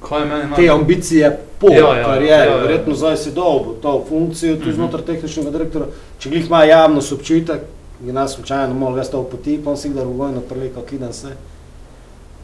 [0.00, 2.56] kaj je Te ambicije po Ja, ja, karijeri, ja, ja.
[2.56, 4.72] verjetno zdaj si dobil to funkcijo tu Mhm.
[4.72, 5.86] znotraj tehničnega direktora,
[6.18, 7.60] če glih ima javnost občutek,
[8.06, 11.12] in nas slučajno malo več to poti, pa on si kdaj v vojno prelekal, kidam
[11.12, 11.28] se.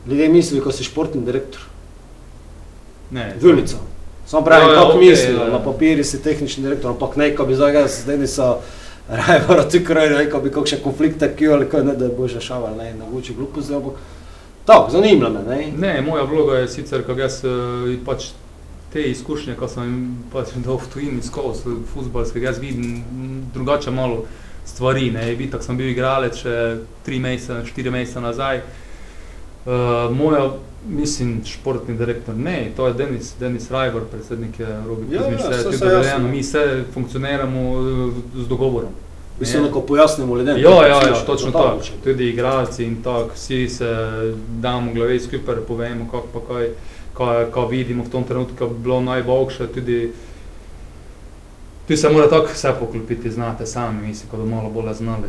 [0.06, 1.60] Ljudje mislijo, ko si športni direktor,
[3.10, 3.76] Ne, Vilica.
[4.26, 5.50] Samo pravim, Ja, ja, kako okej, mislijo, ja, ja.
[5.50, 8.56] na papirju si tehnični direktor, ampak ne, ko bi zdaj jaz z Deniso
[9.08, 12.40] Rajvara ti kraj, ne, ko bi kakšne konflikte kio ali kaj, ne, da bo že
[12.40, 13.92] šaval, ne, na guči gluposti, ampak
[14.64, 15.72] tako, zanima me, ne.
[15.78, 18.30] Ne, moja vloga je sicer, kako jaz eh, pač
[18.92, 19.90] te izkušnje, ko sem
[20.32, 23.02] pač dal v tujini skozi futbalske, jaz vidim
[23.54, 24.24] drugače malo
[24.66, 25.10] stvari.
[25.38, 26.54] Vitak sem bil igralec še
[27.04, 28.62] tri mesece, štiri mesece nazaj.
[29.64, 30.44] Uh, moja,
[30.84, 35.72] mislim, športni direktor, ne, to je Denis, Denis Rajver, predsednik je Robi Ja, Kuzmič, ja,
[35.72, 38.92] se dovoljeno, mi vse funkcioniramo eh, z dogovorom.
[39.40, 40.58] Mislim, da ko pojasnimo ljudem.
[40.58, 41.76] Ja, to ja, ja, poslušajo, točno na ta tako.
[41.76, 41.94] način.
[42.04, 43.86] Tudi igralci in tako, vsi se
[44.48, 46.68] damo glave skupaj, povemo, kako pa kaj,
[47.14, 49.66] kaj, kaj vidimo v tom trenutku, bi bilo najboljše.
[49.66, 50.12] Tudi,
[51.88, 55.28] tu se mora tako vse poklopiti, znate sami, mislim, ko bi malo bolje znali,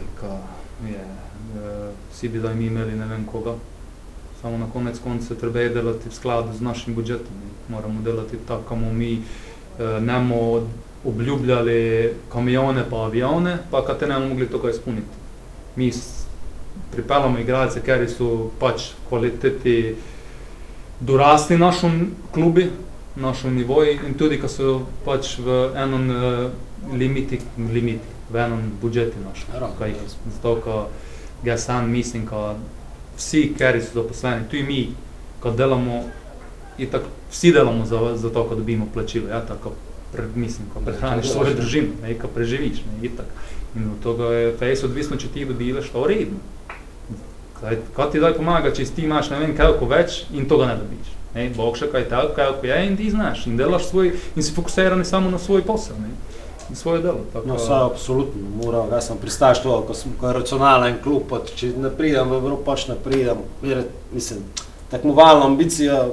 [0.88, 3.54] je, eh, vsi bi zdaj mi imeli ne vem koga.
[4.42, 7.34] Samo na konec konca treba je delati v skladu z našim budžetom.
[7.70, 10.62] Moramo delati tako, kako bomo mi eh, ne bomo
[11.06, 15.24] obljubljali kamione pa avione, pa kad te ne bomo mogli tega izpolniti.
[15.76, 15.92] Mi
[16.92, 19.96] pripeljamo igralce, ker so pač kvaliteti
[21.00, 22.70] dorasli našem klubi,
[23.16, 26.50] našem nivoju in tudi, ko so pač v enem eh,
[26.94, 29.56] limiti, limiti, v enem budžeti našem.
[29.80, 29.94] Kaj.
[30.36, 30.88] Zato, ko
[31.44, 32.56] jaz sam mislim, ko
[33.18, 34.80] vsi, ker so zaposleni, tudi mi,
[35.40, 36.04] ko delamo,
[36.78, 39.76] itak, vsi delamo za, za to, ko dobimo plačilo, ja, tako,
[40.36, 41.62] mislim, ko prehraniš svojo delaš, ne.
[41.62, 43.26] družino, ne, ko preživiš, ne, itak.
[43.76, 46.40] In od toga je fejs odvisno, če ti dobiš to redno.
[47.60, 50.72] Kaj, kaj ti zdaj pomaga, če ti imaš ne vem koliko več in to ga
[50.72, 51.12] ne dobiš.
[51.36, 54.54] Ne, Bog še kaj tako, koliko je in ti znaš in delaš svoj in si
[54.56, 56.14] fokusiran samo na svoj posel, ne,
[56.70, 57.26] in svoje delo.
[57.34, 61.26] Tako, No, vse absolutno, mora, jaz sem pristaš to, ko, sem, ko je racionalen klub,
[61.30, 63.84] pa če ne pridem v Evropo, pač ne pridem, jer,
[64.16, 64.46] mislim,
[64.92, 66.06] tekmovalna ambicija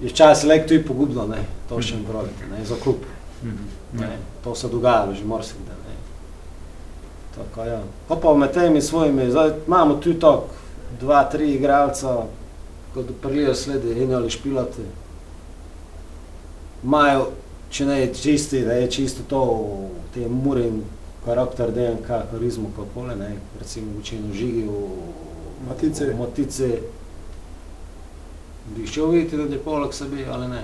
[0.00, 1.28] je včasih le tudi pogubna,
[1.76, 2.96] ne, to še ne za klub,
[3.42, 4.18] Mhm, ne, ja.
[4.44, 5.94] to se dogaja že marsikdaj, ne.
[7.34, 7.82] Tako, ja.
[8.08, 10.48] Ko pa med temi svojimi, zdaj imamo tu tako,
[11.00, 12.26] dva, tri igralca,
[12.94, 14.82] kot prilijo sledi in ali špilate,
[16.84, 17.26] imajo,
[17.70, 19.42] če ne je čisti, da je čisto to,
[20.14, 20.82] te murin
[21.24, 26.06] karakter, DNK, karizmu, kako ne, recimo v učinu žigi, v Matice.
[26.06, 26.68] v Matice.
[28.76, 30.62] Bi šel videti, da je poleg sebe ali ne?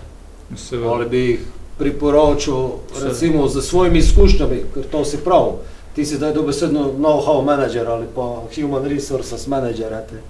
[0.56, 0.90] Seveda.
[0.90, 1.46] Ali bi jih
[1.78, 2.68] priporočil,
[3.02, 5.52] recimo, z svojimi izkušnjami, ker to si prav.
[5.94, 10.20] Ti si zdaj dobesedno know-how manager ali pa human resources manager, te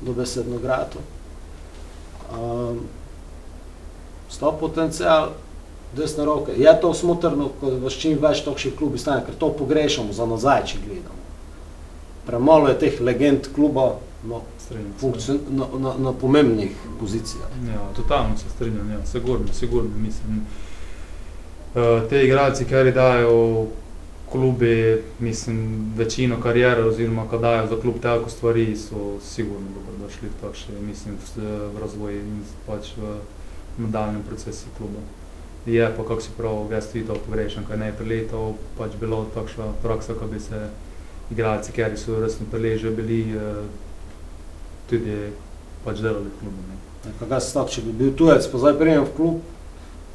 [0.00, 0.98] dobesedno grato.
[2.32, 2.80] Um,
[4.28, 5.30] sta potencial
[5.96, 6.52] desne roke.
[6.56, 10.66] Je to smotrno, ko vas čim več takšnih klubi stane, ker to pogrešamo za nazaj,
[10.66, 11.22] če gledamo.
[12.26, 13.94] Premalo je teh legend kluba
[14.58, 14.74] se.
[14.98, 17.48] funkcion, na, na, na pomembnih pozicijah.
[17.68, 20.46] Ja, totalno se strinjam, ja, sigurno, sigurno, mislim.
[21.74, 23.66] Uh, te igralci, ki dajo
[24.32, 30.74] klubi, mislim, večino karijere oziroma ko dajo za klub tako stvari, so sigurno dobrodošli takšni,
[30.80, 31.42] mislim, v,
[31.74, 33.16] v razvoj in pač v
[33.78, 35.00] nadaljem procesu kluba.
[35.66, 39.26] Je pa, kako si prav, jaz tudi to pogrešam, kaj ne je priletal, pač bilo
[39.34, 40.68] takšna praksa, ko bi se
[41.30, 43.64] igralci, ki so resno preleže, bili uh,
[44.90, 45.14] tudi
[45.84, 46.64] pač delali v klubu.
[46.68, 46.76] Ne.
[47.28, 49.36] Kaj se tako, če bi bil tujec, pa zdaj prijem v klub,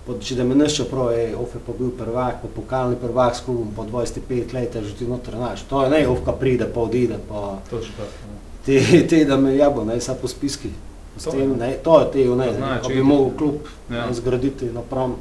[0.06, 3.46] pa če da me nešče prav, je Ofe pa bil prvak, pa pokalni prvak s
[3.46, 5.64] klubom po 25 let, že ti noter znaš.
[5.70, 8.12] To je ne, Ofka pride, pa odide, pa Točno tako.
[8.28, 8.38] Ja.
[8.66, 10.70] ti, ti da me jabo, ne, sa po spiski.
[11.18, 13.56] S To tem, ne, to je te, ne, znajo ko bi mogel klub
[13.90, 13.96] Ja.
[13.96, 14.14] ja.
[14.14, 15.16] zgraditi napram.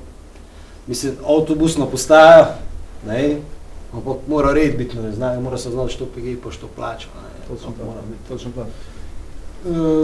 [0.87, 2.59] Mislim, avtobusna postaja,
[3.07, 3.37] ne,
[3.93, 7.09] ampak mora red biti, ne, znajo, mora se znati, što pigi, pa što plača.
[7.15, 8.29] ne, Točno to mora biti.
[8.29, 8.92] Točno tako.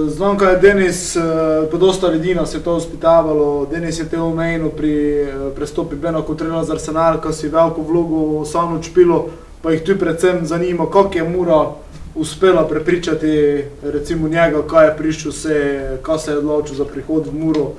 [0.08, 1.22] Znam, kaj je Denis, uh,
[1.70, 3.66] pa dosta ljudi nas je to uspitavalo.
[3.66, 7.82] Denis je te omenil pri uh, prestopi Beno kot trener za Arsenal, ko si veliko
[7.82, 9.26] vlogo samo čpilo,
[9.62, 11.66] pa jih tu predvsem zanima, kako je Mura
[12.14, 17.34] uspela prepričati recimo njega, kaj je prišel se, kaj se je odločil za prihod v
[17.34, 17.72] Muro.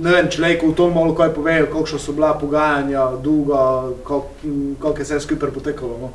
[0.00, 4.30] Ne vem, če lejko v tom malo kaj povejo, kakšna so bila pogajanja, dolga, kako
[4.82, 5.98] kak je vse skupaj potekalo.
[6.00, 6.10] No?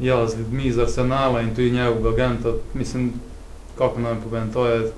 [0.00, 3.12] Ja, z ljudmi iz Arsenala in tudi njegovega agenta, mislim,
[3.78, 4.92] kako naj povem, to je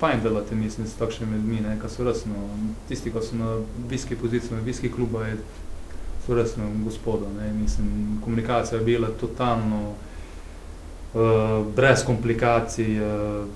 [0.00, 2.34] fajn delati, mislim, s takšnimi ljudmi, ne, ki so resno,
[2.88, 3.56] tisti, ki so na
[3.90, 5.36] viski poziciji, na viski kluba, je,
[6.26, 13.46] so resno gospoda, ne, mislim, komunikacija je bila totalno uh, brez komplikacij, uh,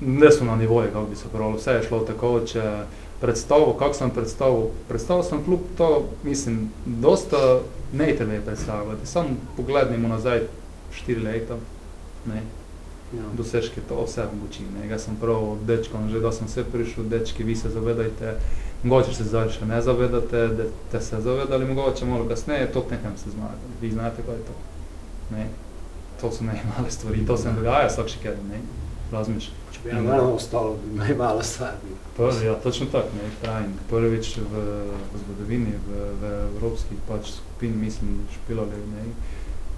[0.00, 2.84] ne so na nivoju, kako bi se pravilo, vse je šlo tako, če
[3.20, 7.60] predstavo, kako sem predstavil, predstavil sem klub, to mislim, dosta
[7.92, 10.40] ne tebe je predstavljati, samo pogledajmo nazaj
[10.92, 11.56] štiri leta,
[12.26, 12.42] ne,
[13.10, 13.22] Ja.
[13.34, 17.42] dosežke to vse mogoče, ne, jaz sem prav dečkom, že da sem vse prišel, dečki,
[17.42, 18.36] vi se zavedajte,
[18.82, 23.16] mogoče se zdaj še ne zavedate, da ste se zavedali, mogoče malo kasneje, to nekam
[23.18, 24.54] se zmagali, vi znate, kaj je to,
[25.34, 25.48] ne,
[26.20, 28.62] to so ne male stvari, to se ne dogaja vsak še kjer, ne,
[29.10, 29.58] razmišljam.
[29.74, 31.74] Če bi eno ostalo, bi me malo stvar
[32.46, 34.64] ja, točno tako, ne, pravim, prvič v,
[35.10, 39.08] v zgodovini, v, v evropski pač skupini, mislim, špilali, ne,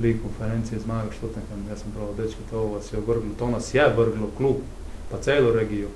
[0.00, 3.88] lige konferencije zmagaš Tottenham, jaz sem prav, dečki, to vas je vrglo, to nas je
[3.88, 4.56] vrglo, klub,
[5.10, 5.88] pa celo regijo,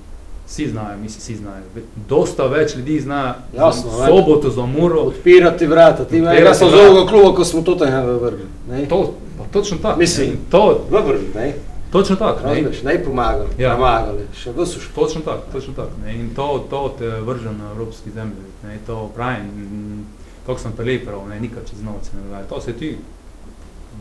[0.47, 1.63] vsi znajo, mislim, vsi znajo,
[2.09, 4.07] dosta več ljudi zna Jasno, za ne.
[4.09, 6.89] soboto, za muro, Odpirati vrata, ti Odpirati jaz sem z vrata.
[6.89, 8.47] ovoga kluba, ko smo Tottenham vrgli.
[8.71, 8.87] Ne?
[8.87, 9.01] to,
[9.39, 10.29] pa točno tako, Mislim.
[10.29, 11.55] ne, to, Vrgli, ne?
[11.93, 13.75] točno tako, ne, Razumeš, ne pomagali, Ja.
[13.75, 14.91] pomagali, še v suš.
[14.95, 15.91] Točno tako, točno tako.
[16.05, 16.15] Ne.
[16.15, 18.35] In to, to te vrže na evropski zemlji.
[18.63, 18.79] Ne.
[18.87, 20.07] To pravim,
[20.47, 22.45] to sem prej prav, ne, nikad čez noč ne dogaja.
[22.45, 22.97] To se ti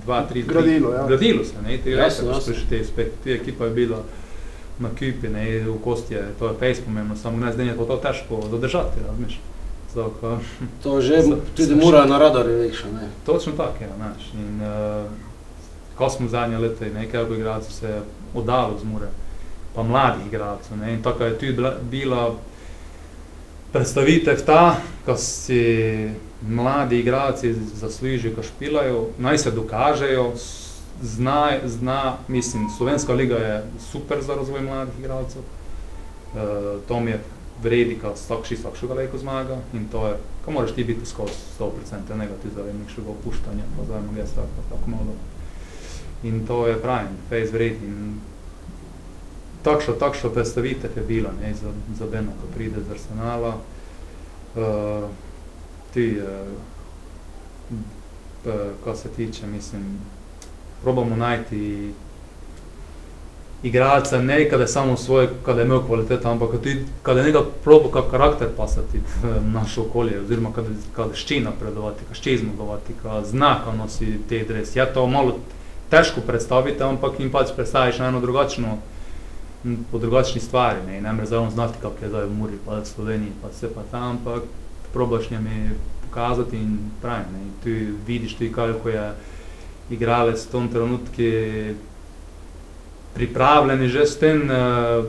[0.06, 1.08] dva, tri, tri- Gradilo, ja.
[1.08, 2.42] Gradilo se, ne, ti Jasno, jasno.
[2.46, 4.00] prišel spet, ti ekipa je bila
[4.80, 7.86] na kipi, ne, v kosti je, to je fejs pomembno, samo ne zdaj je to,
[7.86, 9.40] to težko zadržati, razumeš.
[9.90, 10.40] Zato, ko-
[10.84, 13.08] To že Sa- tudi sa- mora na radarju veš, a ne.
[13.26, 14.24] Točno tako je, znaš.
[14.36, 15.06] In uh,
[15.96, 18.02] ko smo zadnje leta nekaj igralcev se je
[18.34, 19.08] oddalo z Mure,
[19.72, 20.78] pa mladih igralcev.
[20.78, 20.94] Ne?
[20.94, 22.36] In tako je tudi bila, bila
[23.72, 26.10] predstavitev ta, ko si
[26.48, 30.34] mladi igralci zaslužijo, ko špilajo, naj se dokažejo,
[31.02, 35.42] zna, zna, mislim, Slovenska liga je super za razvoj mladih igralcev.
[35.42, 36.42] Uh,
[36.88, 37.22] to mi je
[37.64, 42.16] vredi, ko takši svakšega lejko zmaga in to je, ko moraš ti biti skozi 100%
[42.16, 45.16] negativ zaradi nekšega opuštanja, pa zaradi mnoge stvari, pa tako malo.
[46.24, 48.20] In to je pravim, fejs vred in
[49.64, 53.58] takšna, takšna predstavitev je bila ne, za, za Beno, ko pride z Arsenala.
[54.56, 55.10] Uh,
[55.96, 56.20] ti,
[58.46, 58.52] uh,
[58.84, 60.00] ko se tiče, mislim,
[60.84, 61.94] probamo najti
[63.64, 67.50] igralca ne kada je samo svoj, kada je imel kvaliteto, ampak tudi kada je nekako
[67.64, 69.02] probao kao karakter pasati
[69.58, 74.44] naše okolje, oziroma kada, kada šči napredovati, kada šči zmagovati, kada zna, kako nosi te
[74.44, 74.76] dres.
[74.76, 75.40] Ja to malo
[75.90, 78.78] težko predstaviti, ampak jim pač predstaviš na eno drugačno,
[79.92, 82.86] po drugačni stvari, ne, ne more zdaj znati, kako je zdaj v Muri, pa v
[82.86, 84.44] Sloveniji, pa vse pa tam, ampak
[84.96, 85.48] probaš njim
[86.08, 89.12] pokazati in pravim, ne, tu vidiš tudi, kako je
[89.90, 91.22] igralec v tom trenutku
[93.14, 95.06] pripravljeni že s tem uh,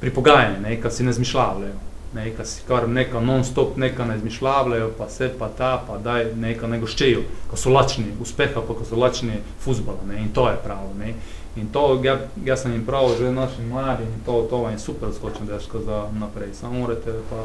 [0.00, 1.74] pri pogajanju, kar si ne zmišljavljajo.
[2.14, 6.30] Ne, kar si kar neka non-stop neka ne izmišljavljajo, pa se pa ta, pa daj
[6.34, 10.46] neka ne goščejo, ko so lačni uspeha, pa ko so lačni futbola, ne, in to
[10.48, 11.12] je pravo, ne.
[11.56, 14.78] In to, ja, jaz sem jim prav, že našim mladim, in to, to vam je
[14.78, 17.44] super skočno deško za naprej, samo morate pa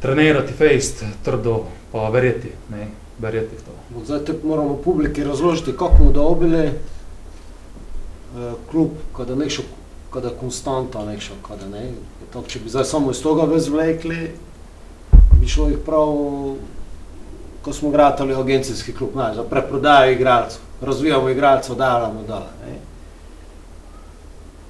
[0.00, 4.04] trenirati fejst, trdo, pa verjeti, ne, verjeti v to.
[4.04, 9.62] Zdaj te moramo publiki razložiti, kako mu dobili uh, klub, kada nekšo,
[10.12, 11.90] kada konstanta nekšo, kada ne.
[12.32, 14.30] Tako, če bi zdaj samo iz toga vezvlekli,
[15.40, 16.12] bi šlo jih prav,
[17.62, 22.76] ko smo gratali agencijski klub, ne, za preprodajo igralcev, razvijamo igralcev, dalamo dale, ne.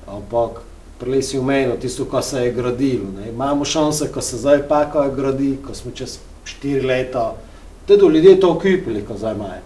[0.06, 0.65] Ampak
[1.00, 3.28] prej si omenil tisto, ko se je gradilo, ne.
[3.28, 7.34] Imamo šanse, ko se zdaj paka gradi, ko smo čez štiri leta,
[7.86, 9.62] tudi ljudje to kupili, ko zdaj imajo.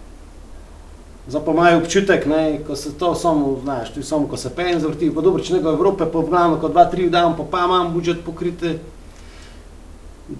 [1.27, 4.79] Zdaj pa imajo občutek, ne, ko se to samo, znaš, tu samo, ko se pen
[4.79, 7.93] zvrti, pa dobro, če nekaj Evrope pa vglavno, ko dva, tri dan, pa pa imam
[7.93, 8.79] budžet pokrite,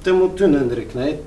[0.03, 1.17] temu tu ne rek, ne,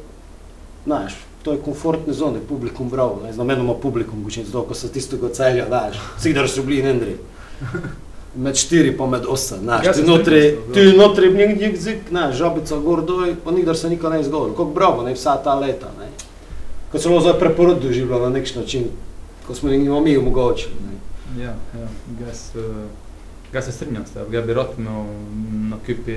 [0.85, 5.29] znaš, to je komfortne zone, publikum bravo, ne, znamenoma publikum, gučen zdaj, ko se tistega
[5.33, 7.20] celja, znaš, vsi so bili ne rek.
[8.37, 12.77] Med štiri pa med osem, znaš, Ja, ti notri, ti notri nekaj jezik, znaš, žobica
[12.77, 16.09] gor doj, pa nikdar se nikoli ne izgovoril, kako bravo, ne, vsa ta leta, ne.
[16.92, 18.88] Ko se zdaj preporod doživljalo na nek način,
[19.47, 20.75] ko smo jim mi omogočili.
[21.38, 21.88] Ja, ja,
[22.27, 22.64] jaz, uh,
[23.55, 25.07] jaz se strinjam s tem, jaz bi rad imel
[25.70, 26.14] na kupi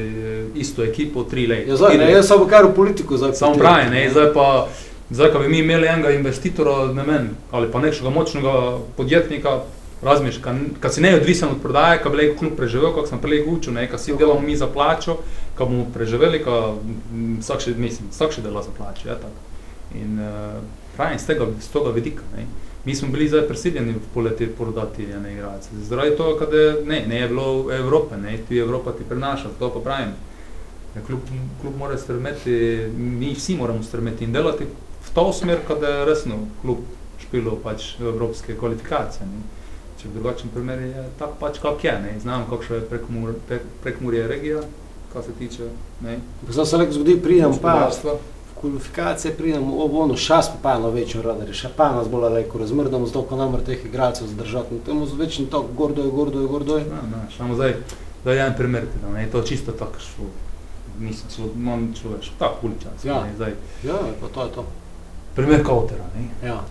[0.56, 1.70] isto ekipo tri leta.
[1.70, 4.68] Ja, zdaj, ne, jaz samo kar v politiko zdaj Samo pravi, ne, zdaj pa,
[5.10, 9.62] zdaj, ko bi mi imeli enega investitora, ne vem, ali pa nekega močnega podjetnika,
[10.02, 10.40] razmiš,
[10.80, 13.88] kad si neodvisen od prodaje, kad bi lahko klub preživel, kako sem prej učil, ne,
[13.90, 15.18] kad si delamo mi za plačo,
[15.56, 16.78] kad bomo preživeli, kad
[17.40, 19.46] vsak še, mislim, vsak še dela za plačo, ja, tako.
[19.96, 20.62] In uh,
[20.96, 22.46] pravim, z tega, z tega vidika, ne.
[22.86, 25.70] Mi smo bili zdaj prisiljeni v poleti prodati ene igralce.
[25.90, 29.72] Zaradi tega, kad je, ne, ne je bilo Evrope, ne, tu Evropa ti prenaša, to
[29.74, 30.14] pa pravim.
[30.96, 31.26] Ja, klub,
[31.62, 34.66] klub mora stremeti, mi vsi moramo stremeti in delati
[35.08, 36.86] v to smer, kada je resno klub
[37.22, 39.26] špilo pač evropske kvalifikacije.
[39.26, 39.57] Ne.
[39.98, 42.20] Če v drugačnem primeru je tako pač kak je, ne.
[42.20, 44.60] Znam, kakšno je Prekmur, Pre- Prekmurje regija,
[45.14, 45.70] kar se tiče,
[46.02, 48.18] ne, Zdaj se lahko zgodi, pridem pa v
[48.56, 53.06] kvalifikacije, pridem v ono šas, pa eno večjo radarje, še pa nas bolj leko razmrdamo,
[53.06, 56.48] zato ko nam teh igralcev zdržati, in temu z večnim tok, gordo je, gordo je,
[56.48, 56.86] gordo je.
[56.86, 57.76] No, no, samo zdaj,
[58.24, 60.26] zdaj en primer dam, ne, to je čisto tako šlo,
[61.00, 63.24] mislim, celo, imam človeš, tako uličansko, Ja.
[63.24, 64.66] ne, zdaj, Ja, pa to je to.
[65.36, 66.62] primer Kautera, ne, Ja.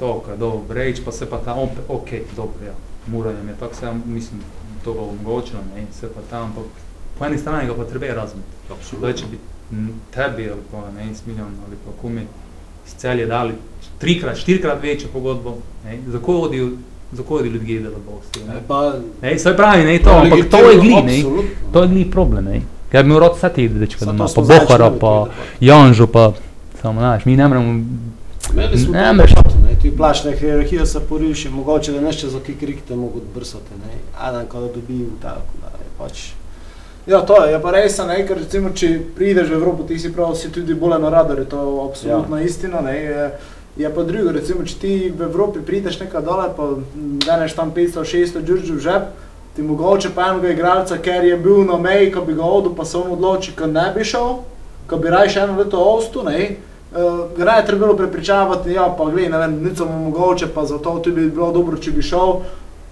[0.00, 2.72] To, kaj dobro, reč pa se pa tam, opet, ok, dobro, ja,
[3.06, 4.40] Muranje je tako se, ja, mislim,
[4.84, 6.64] to ga omogočilo, ne, se pa tam, ampak
[7.18, 8.48] po eni strani ga pa treba razumeti.
[8.96, 9.38] Zdaj, če bi
[10.14, 12.20] tebi ali pa ne, en milijon ali pa kumi
[12.86, 13.52] iz celje dali
[13.98, 16.68] trikrat, štirikrat večjo pogodbo, ne, za koga odijo,
[17.12, 18.54] za koga odijo ljudje delati v Avstriji, ne.
[18.68, 21.22] Pa, Ne, saj pravi, ne, to, ampak to je gli, ne,
[21.72, 22.62] to je gli problem, ne.
[22.92, 25.26] Ja bi imel rad vse te dečke Samo doma, to pa Bohara, pa
[25.60, 26.32] Janžo, pa,
[26.82, 27.84] samo, znaš, mi ne moremo,
[28.54, 29.24] Ne, ne,
[30.00, 33.74] meš- ne, ti plačna hierarhija se poriši, mogoče da nešto za kikrik te mogu brsati,
[33.86, 36.32] ne, Adam kada dobi v tako, da je pač,
[37.06, 40.12] Ja, to je, je pa res, ne, ker recimo, če prideš v Evropo, ti si
[40.12, 42.44] prav, si tudi bolj na radarju, to je absolutna ja.
[42.44, 43.30] istina, ne, je,
[43.76, 46.68] je pa drugo, recimo, če ti v Evropi prideš nekaj dole, pa
[47.26, 49.02] deneš tam 500-600 džuržu v žep,
[49.56, 52.84] ti mogoče pa enega igralca, ker je bil na meji, ko bi ga odil, pa
[52.84, 54.44] se on odloči, ko ne bi šel,
[54.86, 56.56] ko bi raje še eno leto ostal, ne,
[56.92, 60.98] uh, ga je trebalo prepričavati, ja, pa glej, ne vem, nič mu mogoče, pa zato
[60.98, 62.40] tudi bi bilo dobro, če bi šel,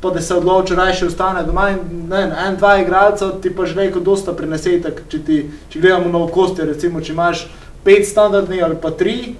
[0.00, 3.50] pa da se odloči, raje še ostane doma in ne, vem, en, dva igralca ti
[3.54, 7.48] pa že veliko dosta prinese, tako če, ti, če gledamo na okosti, recimo, če imaš
[7.84, 9.34] pet standardnih ali pa tri,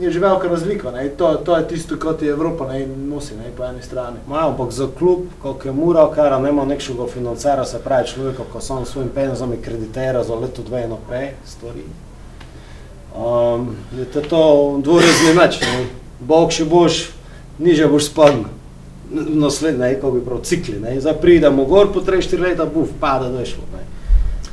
[0.00, 3.52] je že velika razlika, ne, to, to je tisto, kot je Evropa ne, nosi, ne,
[3.56, 4.18] po eni strani.
[4.28, 8.60] Ma, ampak za klub, koliko je Mura, kar nema nekšega financera, se pravi človeka, ko
[8.60, 11.86] sam svojim penzami kreditera za leto dve naprej, stvari.
[13.14, 14.42] Um, je to, to
[14.82, 15.86] dvorezni meč, ne.
[16.20, 17.08] Bog še boš,
[17.58, 18.46] niže boš spadl.
[19.14, 20.96] Naslednje, kako bi prav, cikli, ne.
[21.00, 23.84] Zdaj pridemo gor, po 3-4 leta, buf, pada došlo, ne.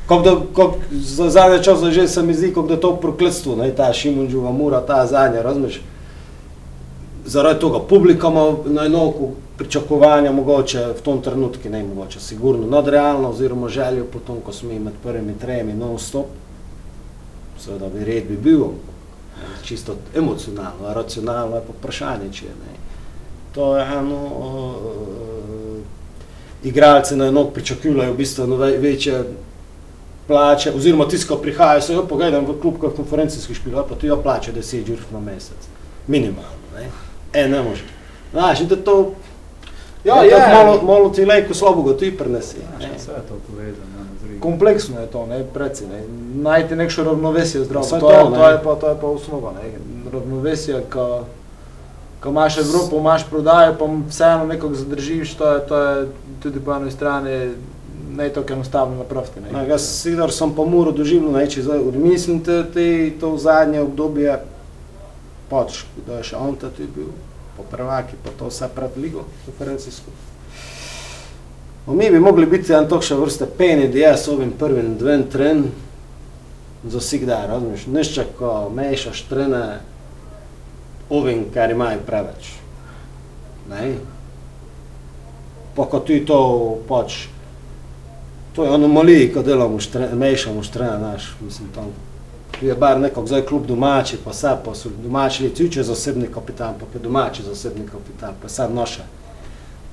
[0.05, 3.72] Kako da, kako, za zadnje časa že se mi zdi, kako da to prokletstvo, ne,
[3.76, 5.82] ta Šimunđuva Mura, ta zadnja, razumeš?
[7.26, 13.30] zaradi tega publika ima na enako pričakovanja, mogoče v tom trenutku, ne mogoče, sigurno nadrealno,
[13.30, 16.26] oziroma željo po tom, ko smo mi med prvimi tremi non-stop,
[17.62, 18.64] seveda bi red bi bil,
[19.64, 22.76] čisto emocionalno, racionalno je pa vprašanje, če je, ne.
[23.53, 25.82] To je eno, uh,
[26.64, 29.24] igralci na enako pričakujejo bistveno ve- večje
[30.28, 34.07] plače, oziroma tisti, ko prihajajo, se jo pogledam v klub, kot konferencijski špil, pa ti
[34.07, 35.68] jo plače 10 ur na mesec,
[36.07, 36.89] minimalno, ne.
[37.34, 37.84] E, ne može.
[38.32, 39.14] Znaš, da to,
[40.03, 42.57] Ja, ja, malo, malo ti lejko slabega ti prenesi.
[42.70, 44.01] Znaš, vse je to povezano.
[44.42, 46.02] Kompleksno je to, ne, preci, ne.
[46.42, 47.86] Najti nekšno ravnovesje zdravo.
[47.86, 49.74] Saj To, to, je, to, je pa, to je pa osnova, ne.
[50.14, 51.26] Ravnovesje, ko,
[52.24, 56.08] ko imaš Evropo, imaš prodajo, pa vseeno nekoga zadržiš, to je, to je
[56.42, 57.38] tudi po eni strani
[58.16, 59.39] ne tako enostavno napraviti.
[59.39, 59.68] Ne.
[59.68, 62.88] Jaz sicer sem pa moral doživljati, ne, če zdaj odmislim te, te,
[63.20, 64.39] to zadnje obdobje,
[65.50, 67.12] pač, da je še Anta tu bil,
[67.58, 70.12] po prvaki, pa to vse pred ligo, konferencijsko.
[71.88, 75.63] Mi bi mogli biti en takšne vrste peni, da jaz ovim prvim dvem tren
[76.84, 79.79] za vsikdaj, razumiješ, nišče, ko mešaš trene
[81.09, 82.53] ovim, kar imajo preveč.
[83.69, 83.95] Ne?
[85.75, 86.39] Pa ko ti to
[86.88, 87.25] pač
[88.55, 91.86] To je anomalija, ko delamo, štre, mešamo štrene, znaš, mislim tam.
[92.59, 96.75] Tu je bar nekako zdaj klub domači, pa vse, pa so domači licuče zasebni kapitan,
[96.79, 99.03] pa pa domači zasebni kapitan, pa vse naše.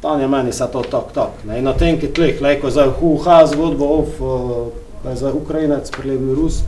[0.01, 1.45] Tam je meni sa to tok, tok.
[1.45, 1.59] Ne?
[1.59, 4.67] In na tenki tleh, lejko zdaj huha zgodbo, of, uh,
[5.05, 6.61] da je zdaj Ukrajinac, prelevi Rus,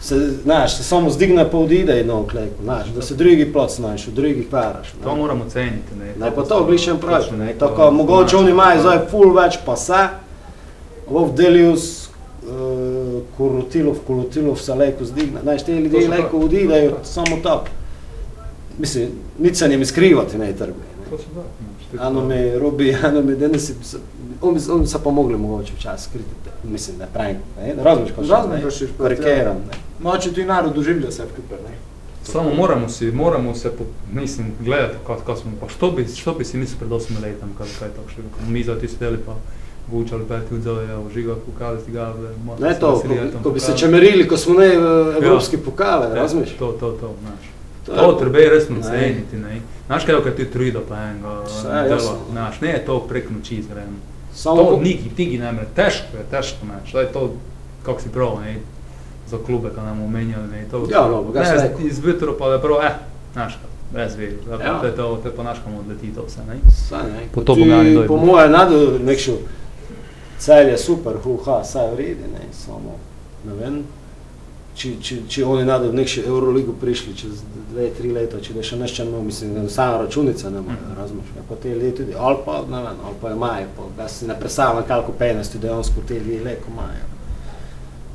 [0.00, 3.70] se, znaš, se samo zdigne pa odide in no, klejko, znaš, da se drugi plot
[3.70, 4.92] znaš, v drugih paraš.
[5.04, 5.94] To moramo ceniti.
[5.98, 9.76] Ne, Ne, pa to blišem pravi, ne, tako mogoče oni imajo zdaj ful več pa
[9.76, 10.08] se,
[11.10, 12.08] Vov Delius,
[12.42, 16.44] uh, Kurutilov, Kurutilov se lejko zdigne, znaš, te ljudje lejko tako.
[16.44, 17.66] odidejo samo tako.
[18.78, 19.08] Mislim,
[19.38, 20.88] nič se njim skrivati ne trbi.
[21.10, 21.42] To se da,
[21.98, 23.74] Ano me robi, ano me denesi,
[24.40, 27.74] on bi, on bi se pa mogli mogoče včasih skriti, da- mislim, ne pravim, ne,
[28.70, 29.78] šiš, pa, karikiram, ne.
[30.00, 31.74] Moče ti narod doživlja vse skupaj, ne.
[32.22, 36.34] Samo moramo si, moramo se, po, mislim, gledati, kako, kako smo, pa što bi, što
[36.34, 39.34] bi si mislil pred 8 letom, kada kaj takšnega, ko mi za ti sedeli pa
[39.92, 42.14] vučali peti udzove, evo, žiga, pokali ti ga,
[42.60, 46.56] Ne to, ko, ko bi se čemerili, ko smo ne v evropski pokale, Ja, razumeš?
[46.58, 47.59] To, to, to, znaš.
[47.80, 48.82] To To je- treba resno Ne.
[48.82, 49.60] ceniti, ne.
[49.86, 51.42] Znaš kaj, kad ti trudo pa enega
[51.84, 51.98] dela,
[52.30, 53.96] znaš, ne je to prek noči zgrajeno.
[54.34, 57.32] Samo To po- niki, tigi ne more, težko je, težko, znaš, to je to,
[57.82, 58.56] kako si prav, ne,
[59.28, 60.86] za klube, kad nam omenjali, ne, to.
[60.90, 61.86] Ja, no, ga se ne, rekel.
[61.86, 62.94] iz Vitro pa da je prav, eh,
[63.32, 64.78] znaš, kaj, brez veze, da Ja.
[64.80, 66.56] to je to, to je pa naš komu odleti to vse, ne.
[66.80, 68.06] Saj ne, Po to ti, Bogani dojme.
[68.08, 69.32] Po moje nadu nekšo
[70.38, 72.96] cel je super, huha, saj v redi, ne, samo,
[73.44, 73.82] ne vem,
[74.74, 77.30] či, či, či oni nadu v nekšo Euroligu prišli čez
[77.70, 80.96] dve, tri leta, če da še nešče imel, mislim, da samo računice ne imajo, Mhm.
[80.96, 84.12] razumeš, ja, pa te ljudje tudi, ali pa, ne vem, ali pa imajo, pa jaz
[84.12, 87.06] si ne predstavljam, koliko penosti dejansko te ljudje leko imajo.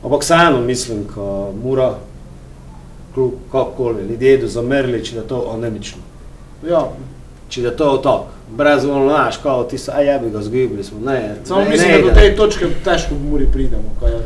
[0.04, 1.96] Ampak vseeno mislim, ko mora
[3.14, 6.02] klub, kakokoli, ljudje idu zamerili, če da to anemično.
[6.70, 6.88] Ja,
[7.48, 10.84] Če da to tako, brez ono, znaš, kao ti se, aj ja bi ga zgubili
[10.84, 11.36] smo, ne.
[11.44, 14.20] samo ne, mislim, ne da do te točke težko v Muri pridemo, kaj je.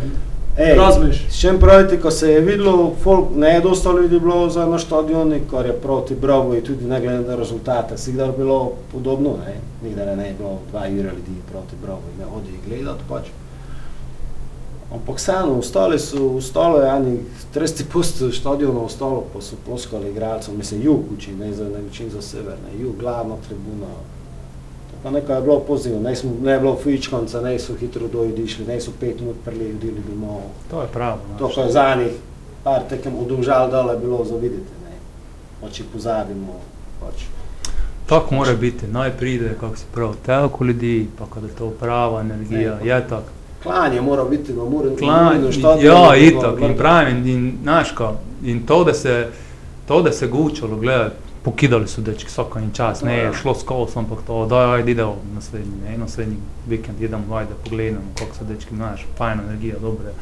[0.60, 1.26] Ej, Razumeš?
[1.30, 4.80] S čem pravite, ko se je videlo, folk, ne je dosta ljudi bilo za na
[4.80, 9.56] stadioni, kar je proti Bravo in tudi ne glede na rezultate, sigdar bilo podobno, ne,
[9.84, 13.28] nikdar ne je bilo dva jura ljudi proti Bravo in ne odi gledati pač.
[14.94, 17.20] Ampak vseeno, ostali so, ostalo je eni
[17.56, 22.22] 30% stadiona ostalo, pa so ploskali igralcem, mislim, jug uči, ne za ne učin za
[22.22, 24.19] sever, ne, jug, glavna tribuna.
[25.04, 28.44] Pa nekaj je bilo pozitivno, ne, smo, ne je bilo fičkanca, ne so hitro dojdi
[28.44, 30.42] išli, ne so pet minut prelegli domov.
[30.72, 31.40] To je pravo, znaš.
[31.40, 32.12] To, kar je zadnjih
[32.64, 34.98] par tekem odumžal dole, je bilo za videti, ne.
[35.62, 36.60] Pač jih pozabimo,
[37.00, 37.24] pač.
[38.10, 42.22] Tako mora biti, naj pride, kako si prav, toliko ljudi, pa kada je to prava
[42.22, 43.32] energija, Ne, je tako.
[43.64, 48.14] Klanje mora biti na Muri, Klan, na stadionu, ja, itak, in pravim, in, znaš ko,
[48.44, 49.28] in to da se,
[49.88, 51.10] to da se gučalo, gledaj,
[51.50, 55.16] pokidali su dečki vsako in čas, ne, je šlo skozi, ampak to, daj, ajde, idemo
[55.34, 56.36] naslednji, ne, naslednji
[56.68, 60.14] vikend, idemo, ajde, pogledamo, kako so dečki, znaš, fajna energija, dobre.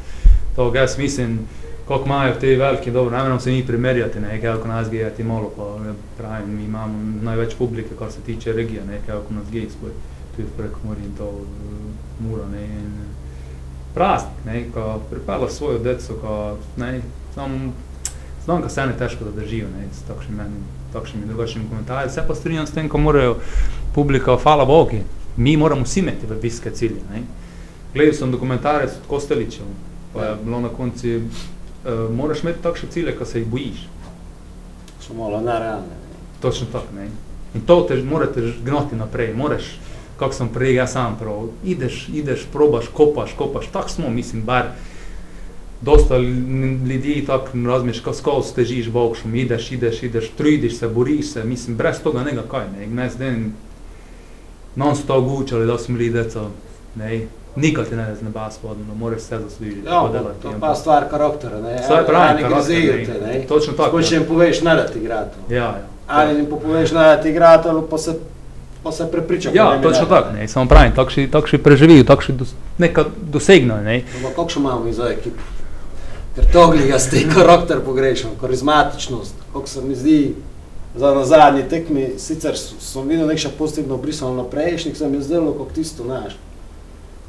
[0.56, 1.38] To, jaz mislim,
[1.84, 5.50] koliko imajo te veliki, dobro, ne moramo se njih primerjati, ne, kako nas gledati malo,
[5.56, 9.72] pa ja, pravim, mi imamo največ publike, kar se tiče regije, ne, kako nas gledati
[9.72, 9.90] svoj,
[10.36, 11.32] tu v Prekmurju in to
[12.20, 12.92] Muro, ne, in,
[13.94, 17.00] praznik, ne, ko pripela svojo deco, ko, ne,
[17.34, 17.72] sam,
[18.44, 22.24] znam, ko se ne težko da držijo, ne, s takšnimi, meni, takšnimi drugačnimi komentarji, se
[22.28, 23.36] pa strinjam s tem, ko morajo
[23.94, 25.02] publika, hvala Bogi,
[25.36, 27.22] mi moramo vsi imeti v viske cilje, ne.
[27.94, 29.66] Gledal sem dokumentarec od Kosteličev,
[30.14, 33.86] pa je bilo na konci, uh, moraš imeti takšne cilje, ko se jih bojiš.
[35.00, 35.88] So malo nerealne.
[35.88, 36.40] ne.
[36.40, 37.08] Točno tako, ne.
[37.54, 39.78] In to te morate gnoti naprej, moraš,
[40.18, 44.72] kako sem prej jaz sam prav, ideš, ideš, probaš, kopaš, kopaš, tako smo, mislim, bar
[45.80, 46.16] dosta
[46.88, 51.76] ljudi tako razmišljaš, ko skozi težiš bokšom, ideš, ideš, ideš, trudiš se, boriš se, mislim,
[51.76, 53.36] brez toga nega kaj, ne, ne zdaj
[54.76, 56.48] non stop gučali, da smo bili deco,
[56.94, 57.20] ne,
[57.56, 60.08] nikad ti ne z neba spodno, no, moraš se zaslužiti, Ja,
[60.42, 61.82] to je pa stvar karaktera, ne.
[61.88, 63.04] Saj karakter, grezijo ne.
[63.04, 63.44] te, ne.
[63.48, 64.18] Točno tako, Skoči ja.
[64.18, 65.54] jim poveš, ne da ti igra to.
[65.54, 65.86] Ja, ja.
[66.06, 68.18] Ali jim poveš, ne da ti igra to, ali pa se
[68.82, 69.50] pa se prepriča.
[69.54, 74.02] Ja, da točno tako, ne, samo pravim, takšni, takšni preživijo, takšni dos, nekaj dosegnejo, ne.
[74.16, 75.42] Ampak kakšno imamo mi za ekipo?
[76.38, 80.34] Ker to jaz te karakter pogrešam, karizmatičnost, kako se mi zdi,
[80.96, 85.22] za na zadnji tekmi, sicer sem videl nekaj pozitivno brisano na prejšnjih, se mi je
[85.22, 86.36] zdelo, kako tisto, znaš.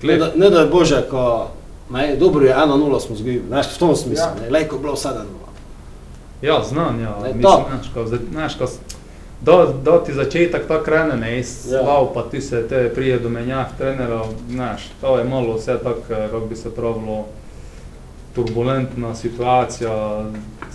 [0.04, 1.48] Ne, da- ne da je Bože, ko,
[1.90, 4.34] ne, dobro je, 1-0 smo zgubili, znaš, v tom smislu, Ja.
[4.36, 4.44] ja.
[4.44, 5.24] ne, lejko je bilo 7-0.
[6.42, 7.66] Ja, znam, ja, Ne, mislim, to.
[7.70, 8.66] znaš, ko, znaš, ko,
[9.42, 11.44] do, do ti začetek tako krene, ne, Ja.
[11.44, 16.00] slav, pa ti se te prije do menjav trenerov, znaš, to je malo vse tako,
[16.12, 17.26] eh, kako bi se pravilo,
[18.36, 20.26] turbulentna situacija,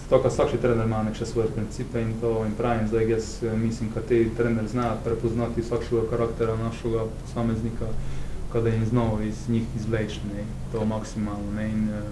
[0.09, 3.57] to, kad vsak trener ima neke svoje principe in to in pravim, zdaj jaz eh,
[3.57, 7.87] mislim, kad ti trener zna prepoznati vsakšega karaktera našega posameznika,
[8.53, 12.03] kada jim znova iz njih izvleči, ne, to maksimalno, ne, in eh,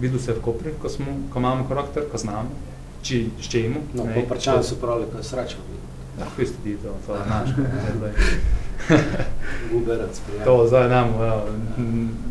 [0.00, 2.50] videl se v Kopri, ko smo, ko imamo karakter, ko znamo,
[3.02, 5.56] či, s čemu, No, ne, po prčanju so pravili, ko je sreča,
[6.18, 8.12] Ja, isto ti to, to je naš, ne, zdaj.
[9.72, 10.44] Guberac, prijatelj.
[10.44, 11.42] To zdaj nam, ja,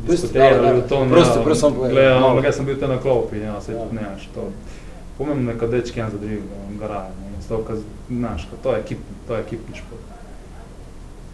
[0.07, 3.61] diskutirali o tom, Prosti, ja, povej, gledam, ampak jaz sem bil te na klopi, ja,
[3.61, 3.79] se Ja.
[3.79, 3.85] ja.
[3.91, 4.49] ne, to.
[5.17, 6.43] Pomembno je, kad dečki en za drugega
[6.79, 7.77] garajo, ne, zato, kad,
[8.09, 10.01] znaš, to je ekip, to je ekipni šport.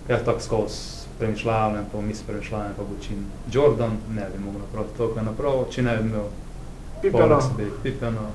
[0.09, 3.25] Jaz tako skozi premišljavljam, pa misli premišljavljam, pa učim.
[3.51, 6.25] Jordan ne bi mogel napraviti toliko napravo, če ne bi imel
[7.01, 7.39] Pipeno,
[7.83, 8.27] Pipeno,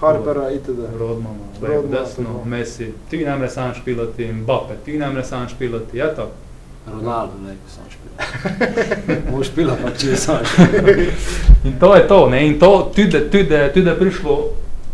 [0.00, 0.78] Harpera itd.
[0.98, 2.48] Rodmana, levo, Rodman, desno, tako.
[2.48, 6.30] Messi, ti ne more sam špilati, Mbappe, ti ne more sam špilati, je to?
[6.86, 8.10] Ronaldo, ne, ko sam špila.
[9.36, 10.94] Moš špila, pa če je sam špila.
[11.64, 12.46] In to je to, ne?
[12.46, 14.38] in to tudi, tudi, tudi je prišlo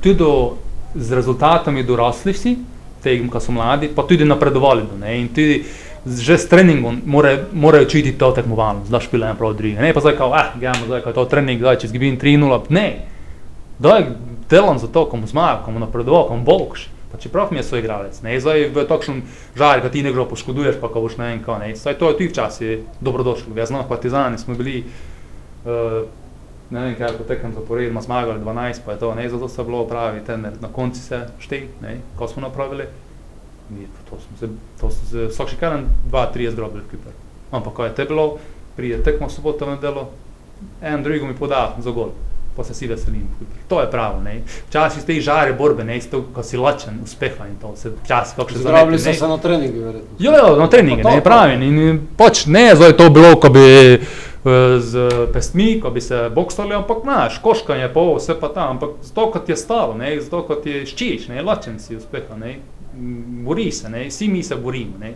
[0.03, 0.57] tudi do,
[0.95, 2.57] z rezultatami dorasli vsi,
[3.03, 4.83] tem, ko so mladi, pa tudi napredovali.
[4.83, 5.21] do, Ne?
[5.21, 5.65] In tudi
[6.07, 9.75] že s treningom more, morajo čutiti to tekmovalnost, da špilajo prav druge.
[9.75, 12.87] Ne pa zdaj, kao, ah, gremo zdaj, je to trening, zdaj, če zgibim 3-0, ne.
[13.79, 14.05] Daj
[14.51, 16.89] delam za to, komu zmaga, komu napredoval, komu boljši.
[17.13, 19.23] Pa čeprav mi je svoj igralec, ne, zdaj v takšnem
[19.55, 22.17] žarju, ko ti nekdo poškoduješ, pa ko boš ne vem kaj, ne, zdaj to je
[22.19, 23.55] tudi včasih dobrodošlo.
[23.57, 24.83] Jaz znam, partizani smo bili,
[25.65, 26.03] uh,
[26.71, 29.87] ne vem kaj, potekam zaporedno, zmagali 12, pa je to, ne, zato se je bilo
[29.87, 32.91] pravi trener, na konci se štej, ne, ko smo napravili,
[33.71, 37.15] mi, to smo se, to smo se, vsak še karen 2-3 zdrobili v Kiper.
[37.55, 38.39] Ampak ko je te bilo,
[38.77, 40.11] prije tekmo soboto v nedelo,
[40.83, 42.11] en drugemu mi poda za gol,
[42.57, 43.23] pa se si veselim.
[43.23, 43.63] v Kiper.
[43.69, 44.41] To je pravo, ne.
[44.69, 48.51] Včasih te žare borbe, ne, isto, ko si lačen uspeha in to, se včasih kako
[48.51, 50.17] še Zdravili zaneti, so se na treningu, verjetno.
[50.19, 51.25] Jo, jo, na Pa to, ne, to.
[51.25, 51.63] pravim.
[51.63, 54.01] In pač ne, zdaj to bilo, ko bi eh,
[54.81, 58.99] z pestmi, ko bi se boksali, ampak znaš, koškanje, pa ovo, vse pa tam, ampak
[59.03, 62.59] zato, kot je stalo, ne, zato, kot je ščiš, ne, lačen si uspeha, ne,
[63.45, 65.15] bori se, ne, vsi mi se borimo, ne.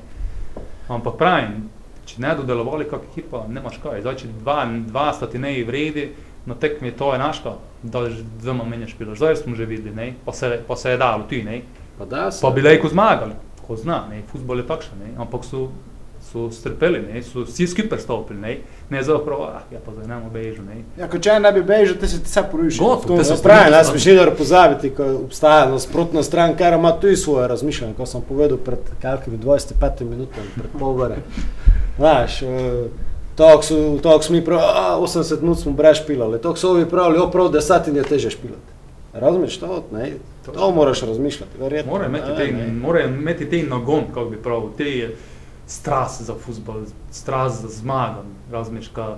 [0.90, 1.70] Ampak pravim,
[2.10, 6.08] če ne dodelovali kot ekipa, nemaš kaj, zdaj, če dva, dva sta ti ne vredi,
[6.46, 10.14] na tekmi to je naška, da že dvema menjaš špilaš, zdaj smo že videli, ne,
[10.24, 11.62] pa se, pa se je dalo, ti, ne.
[11.98, 12.42] Pa da se.
[12.42, 13.32] Pa bi lahko zmagali,
[13.66, 15.68] ko zna, ne, futbol je takšen, ne, ampak so,
[16.32, 18.56] so strpeli, ne, so vsi skupaj stopili, ne,
[18.90, 20.84] ne za prav, ah, ja pa zdaj ne bomo bežali, ne.
[20.98, 22.80] Ja, ko če ne bi bežal, ti se ti vse poruši.
[23.06, 27.16] Te se Ja, pravim, jaz bi želel pozabiti, ko obstaja nasprotna stran, ker ima tudi
[27.16, 31.22] svoje razmišljanje, kot sem povedal pred kakimi 25 minutami, pred pol ure.
[31.96, 33.08] Znaš, eh,
[33.40, 36.88] tako so, tako smo mi prav, a, 80 minut smo brez špilali, tako so ovi
[36.88, 38.72] pravili, o prav desetin je teže špilati.
[39.12, 39.84] Razumeš to?
[39.92, 40.12] Ne?
[40.54, 41.92] To moraš razmišljati, verjetno.
[41.92, 45.16] Mora imeti te, mora imeti te nagon, kako bi pravil, te
[45.66, 48.22] strast za futbol, strast za zmago,
[48.52, 49.16] razumeš, ka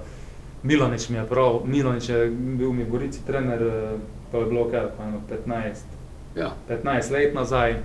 [0.62, 3.98] Milanič mi je prav, Milanič je bil mi Gorici trener, eh,
[4.32, 5.84] to je bilo kaj, pa eno 15,
[6.36, 6.52] Ja.
[6.68, 7.76] 15 let nazaj,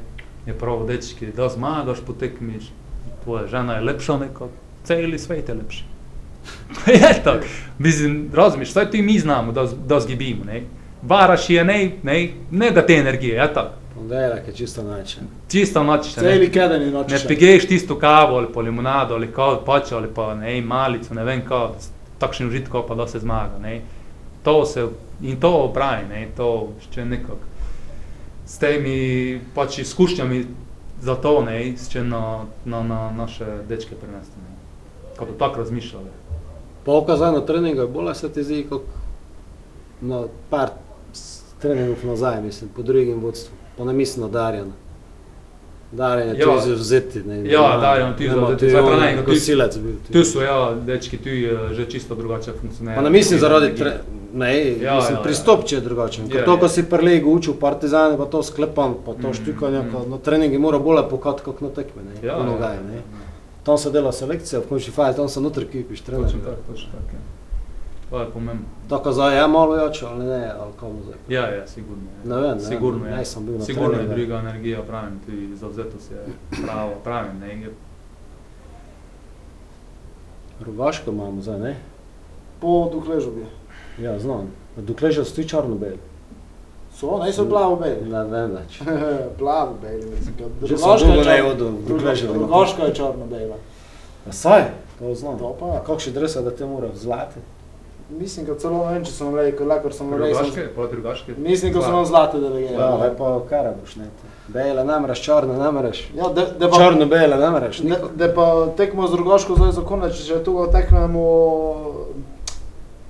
[0.45, 2.71] je prav, dečki, da zmagaš, potekmiš,
[3.23, 4.49] tvoja žena je lepša neko,
[4.83, 5.96] celi svet je lepši.
[6.93, 7.45] je tako,
[7.79, 10.63] mislim, razumiješ, saj ti mi znamo, da, zgibimo, ne.
[11.01, 13.73] Varaš je ne, ne, ne da te energije, je tako.
[13.95, 15.23] Ponedeljek je čisto način.
[15.47, 17.27] Čisto noč, Celi keden in ne noč.
[17.27, 21.45] pigeš tisto kavo ali pa limonado ali kao pač ali pa ne, malico, ne vem
[21.45, 21.89] kao, s
[22.19, 23.81] takšnim užitkom pa da se zmaga, ne.
[24.43, 24.87] To se,
[25.21, 27.37] in to pravi, ne, to še nekako.
[28.45, 30.45] S temi pač izkušnjami
[31.01, 34.55] za to, ne, še na, na, na naše dečke prenesti, ne.
[35.17, 36.26] Ko bi tako razmišljali.
[36.87, 38.81] Pokazaj na treningu je bolj se ti zdi, kot
[40.01, 40.69] na par
[41.59, 43.55] treningov nazaj, mislim, po drugim vodstvu.
[43.77, 44.71] Pa ne mislim na Darjana.
[45.91, 46.45] Darjan je Ja.
[46.45, 47.19] tu izvzeti.
[47.21, 49.93] Ne, Ja, Darjan je saj on pravim, tu- Kosilec bil.
[50.13, 52.97] Tu so, ja, dečki tu eh, že čisto drugače funkcionirajo.
[52.97, 53.93] Pa ne mislim zaradi tre...
[54.33, 55.23] Ne, Ja, mislim, ja, ja.
[55.23, 56.25] pristop če je drugačen.
[56.25, 56.69] Je, Ker to, ko je.
[56.69, 60.09] si prelego učil partizane, pa to sklepan, pa to Mm, štukanje, mm.
[60.09, 62.95] na treningi mora bolje pokati, kot na tekme, ne, Ja, ja, ja, ne.
[62.95, 63.01] ja.
[63.67, 66.45] Tam se dela selekcija, v končni fazi, tam se noter kipiš, Točno trener.
[66.45, 67.11] tako, točno tako.
[67.13, 67.23] ja.
[68.09, 68.65] To je pomembno.
[68.87, 71.17] Tako zdaj je malo več, ali ne, ali komu zdaj.
[71.29, 72.03] Ja, ja, sigurno.
[72.15, 72.29] Je.
[72.29, 73.17] Ne vem, ne, sigurno je.
[73.17, 74.15] nisem bil na sigurno je treningu.
[74.15, 76.23] druga energija, pravim, tudi zavzetost je
[76.63, 77.61] prava, pravim, ne.
[77.61, 77.73] Je,
[80.59, 81.75] Rogaško imamo zdaj, ne?
[82.61, 83.45] Po Dukležovi.
[84.01, 84.47] Ja, znam.
[84.77, 85.97] Dokler že stoji črno-bel.
[86.99, 88.09] So, ne so plavo beli.
[88.09, 88.79] Ne vem več.
[89.37, 90.35] plavo beli, mislim.
[90.77, 92.39] sem dolgo je ne črno-.
[92.41, 93.55] Rogaška je črno-bela.
[94.25, 94.63] Ja, Saj,
[94.99, 95.37] to znam.
[95.39, 95.83] To pa.
[95.85, 97.39] Kakšne drese, da te mora zlati?
[98.09, 100.33] Mislim, da celo ne vem, če sem rekel, lakor sem rekel.
[100.33, 101.33] Drugaške, proti drugaške.
[101.37, 103.01] Mislim, da so nam zlate Ja, delegirali.
[103.01, 104.05] lepo kara boš ne.
[104.47, 106.09] Bele ne mreš, črne ne mreš.
[106.15, 107.79] Ja, da, da pa, Črno-bele ne mreš.
[107.79, 109.13] da, da pa tekmo z
[109.55, 111.25] zdaj za konec, če tu tekmemo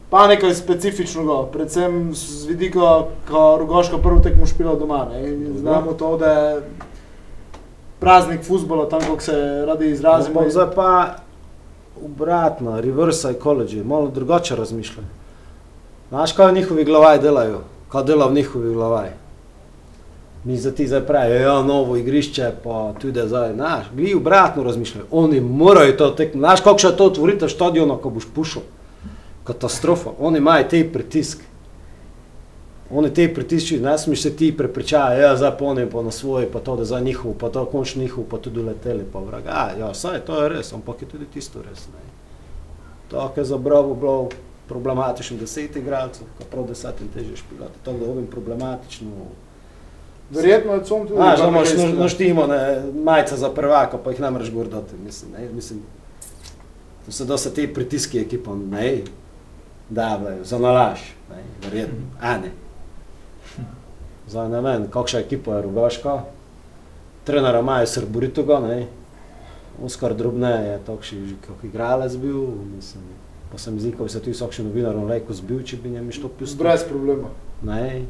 [0.09, 5.05] pa nekaj specifičnega, predvsem z vidika, ko Rogaška prvo tekmo špila doma.
[5.11, 5.27] Ne?
[5.27, 6.61] In znamo to, da je
[7.99, 10.39] praznik futbola, tam kako se radi izrazimo.
[10.39, 11.15] Ampak zdaj pa
[12.05, 15.07] obratno, reverse psychology, malo drugače razmišljajo.
[16.09, 19.09] Znaš, kaj v njihovi glavaj delajo, kaj dela v njihovi glavaj.
[20.43, 25.05] Mi za ti zdaj pravijo, ja, novo igrišče, pa tudi zdaj, znaš, gli obratno razmišljajo.
[25.11, 28.61] Oni morajo to tekmo, znaš, kako še to otvorite stadiona, ko boš pušil.
[29.47, 31.43] Katastrofa, oni imajo te pritisk.
[32.89, 36.59] Oni te pritišči, ne smeš se ti prepričati, ja, zdaj ponem pa na svoj, pa
[36.59, 39.49] to, da za njihov, pa to končno njihov, pa tudi leteli, pa vraga.
[39.51, 41.87] A, ja, saj, to je res, ampak je tudi tisto res.
[41.87, 41.99] Ne.
[43.11, 44.29] To, kar je za Bravo bilo
[44.67, 49.11] problematično, deset igralcev, ko prav desetim teže špilati, to, da ovim problematično.
[50.29, 51.19] Verjetno je com tudi.
[51.19, 54.51] Znaš, da kar imaš nekaj no- noštimo, ne, majca za prvaka, pa jih ne moreš
[54.51, 55.79] gor dati, mislim, ne, mislim.
[57.05, 59.01] To se se te pritiski ekipom, ne,
[59.89, 62.51] davljajo, za nalaž, ne, verjetno, a ne.
[64.27, 66.17] Zdaj ne vem, kakšna ekipa je Rogaška,
[67.23, 68.87] trenera imajo Srboritoga, ne,
[69.83, 72.41] Oskar Drobne je takšni že kot igralec bil,
[72.75, 73.03] mislim,
[73.51, 76.11] pa se mi zdi, ko bi se tudi vsak novinar lajko zbil, če bi njemu
[76.11, 76.57] što pustil.
[76.57, 77.29] Brez problema.
[77.63, 78.05] Ne,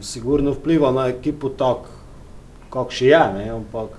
[0.00, 1.90] sigurno vpliva na ekipo tako,
[2.70, 3.98] kako še je, ne, ampak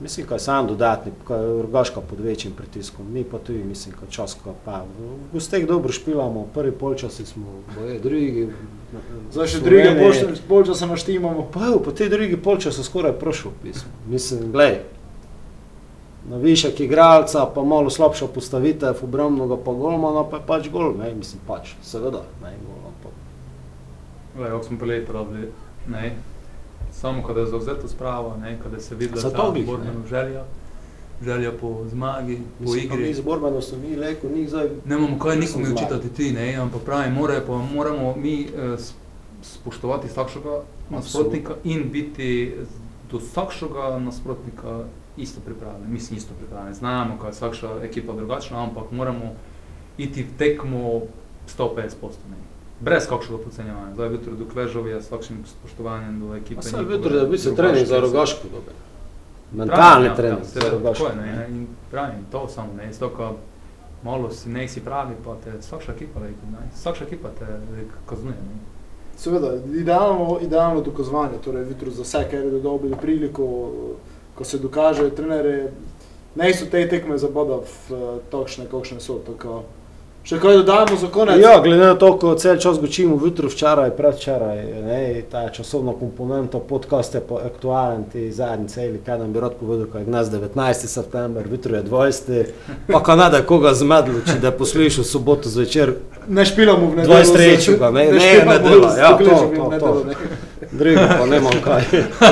[0.00, 3.94] mislim, da je sam dodatni, ko je Rogaška pod večjim pritiskom, mi pa tudi, mislim,
[4.00, 8.48] da čas, ko pa v gosteh dobro špilamo, prvi polčasi smo, boje, drugi.
[9.32, 11.48] Zdaj še Sloveniji- druge polča se naštimamo.
[11.52, 13.92] Pa evo, po tej drugi polčasu skoraj prošel, mislim.
[14.08, 14.78] mislim, glej,
[16.28, 21.14] na višek igralca, pa malo slabša postavitev, obrambnega pa golmana, pa je pač gol, ne,
[21.14, 23.12] mislim, pač, seveda, ne, gol, ampak.
[24.36, 25.52] Glej, kako smo prej pravili,
[25.88, 26.16] ne.
[27.00, 30.44] Samo kada je zavzeto spravo, ne, kada se vidi, da glih, borbena želja,
[31.22, 33.14] želja po zmagi, po Mislim, pa Mi igri.
[33.14, 35.74] z borbenosti, mi leko, njih zdaj Ne imamo kaj nikomu zmagal.
[35.74, 38.76] učitati ti, ne, ampak pravi, more, pa moramo mi eh,
[39.42, 42.54] spoštovati takšnega nasprotnika in biti
[43.10, 44.84] do takšnega nasprotnika
[45.16, 45.92] isto pripravljeni.
[45.92, 46.74] Mislim, isto pripravljeni.
[46.74, 49.32] Znamo, kaj je vsakša ekipa drugačna, ampak moramo
[49.98, 51.00] iti v tekmo
[51.58, 51.86] 150%.
[52.30, 52.36] Ne.
[52.80, 53.94] Brez kakšnega podcenjevanja.
[53.94, 56.60] Zdaj, jutro do Kležov je s takšnim spoštovanjem do ekipe.
[56.66, 58.74] Njihove jutro, da bi se trening za rogaško dober.
[59.50, 61.04] Pravim, Mentalni ja, trening ja, za seveda, rogaško.
[61.04, 63.36] tako je, ne, in pravim, to samo, ne, isto ko
[64.02, 66.28] malo si ne si pravi, pa te vsakša ekipa, ne,
[66.74, 67.46] vsakša ekipa te
[68.06, 68.60] kaznuje, ne.
[69.16, 73.72] Seveda, idealno, idealno dokazovanje, torej vitro za vse, ker je dobili priliko,
[74.34, 75.72] ko se dokaže, trenere,
[76.34, 77.58] ne so te tekme za boda
[77.88, 79.18] v takšne, kakšne so.
[79.26, 79.64] Tako.
[80.28, 81.38] Še kaj dodajamo za konec?
[81.40, 84.98] Ja, glede na to, ko cel čas gočimo, jutro, včeraj, predvčeraj, ne,
[85.30, 89.86] ta časovna komponenta podcast je pa aktualen, ti zadnji celi, kaj nam bi rad povedal,
[89.88, 90.90] kaj je gnas 19.
[90.92, 92.44] september, jutro je 20.
[92.92, 95.96] Pa Kanada koga zmedlo, če da poslušal soboto zvečer,
[96.28, 97.22] Ne špilamo v nedeljo.
[97.24, 97.92] 23.
[97.92, 100.04] ne, ne, špilamo nedelja, z ja, to, v to, to.
[100.04, 100.14] ne.
[100.72, 101.84] Drugo pa ne imam kaj.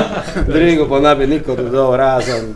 [0.53, 2.53] Drugo pa ne bi niko dodal razen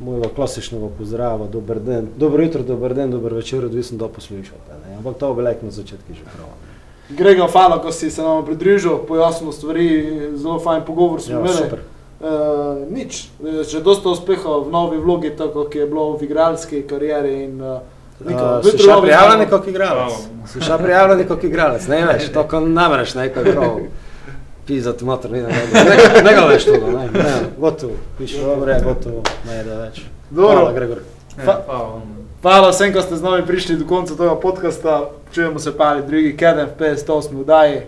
[0.00, 4.72] mojega klasičnega pozdrava, dober dan, dobro jutro, dober dan, dober večer, odvisno da poslušate.
[4.88, 4.96] Ne?
[4.96, 6.48] Ampak to bi lek na začetku že prav.
[7.10, 9.86] Grega, hvala, ko si se nam pridružil, pojasnil stvari,
[10.34, 11.56] zelo fajn pogovor smo Ja, imeli.
[11.56, 11.78] super.
[12.20, 12.28] Uh,
[12.92, 17.44] nič, Eh, že dosta uspeha v novi vlogi, tako kot je bilo v igralski karieri.
[17.44, 17.80] In, uh,
[18.20, 20.12] Uh, si še prijavljen kot igralec?
[20.52, 23.78] Si še prijavljen kot igralec, ne veš, to ko namreš nekaj prav.
[24.66, 29.22] Pizati motor, ne, ne, ne, ne ga veš to, ne, ne, gotovo, piše, dobro gotovo,
[29.46, 30.02] ne da več.
[30.30, 30.56] Dobro.
[30.56, 30.98] Hvala, Gregor.
[31.36, 35.12] Ne, pa, on, Hvala vsem, ko ste z nami prišli do konca tega podcasta.
[35.32, 37.44] Čujemo se pa ali drugi keden v 58.
[37.44, 37.84] vdaji, eh,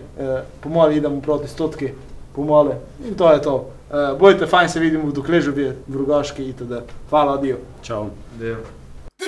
[0.61, 1.89] pomoli idemo proti stotki,
[2.35, 3.69] pomoli in to je to.
[3.89, 6.85] Eh, bojte, fajn se vidimo v Dokležovi, v Rogaški itd.
[7.09, 7.57] Hvala, adijo.
[7.81, 8.09] Čau.
[8.39, 8.61] del.
[9.19, 9.27] Doj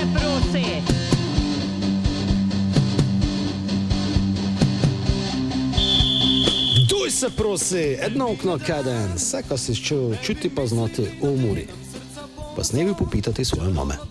[0.00, 0.64] se prosi!
[6.88, 11.66] Duj se prosi, jedno okno kaden, vse, kar si čutil, čuti pa znati umori.
[12.56, 14.09] Pa s nebi popitati svoje mame.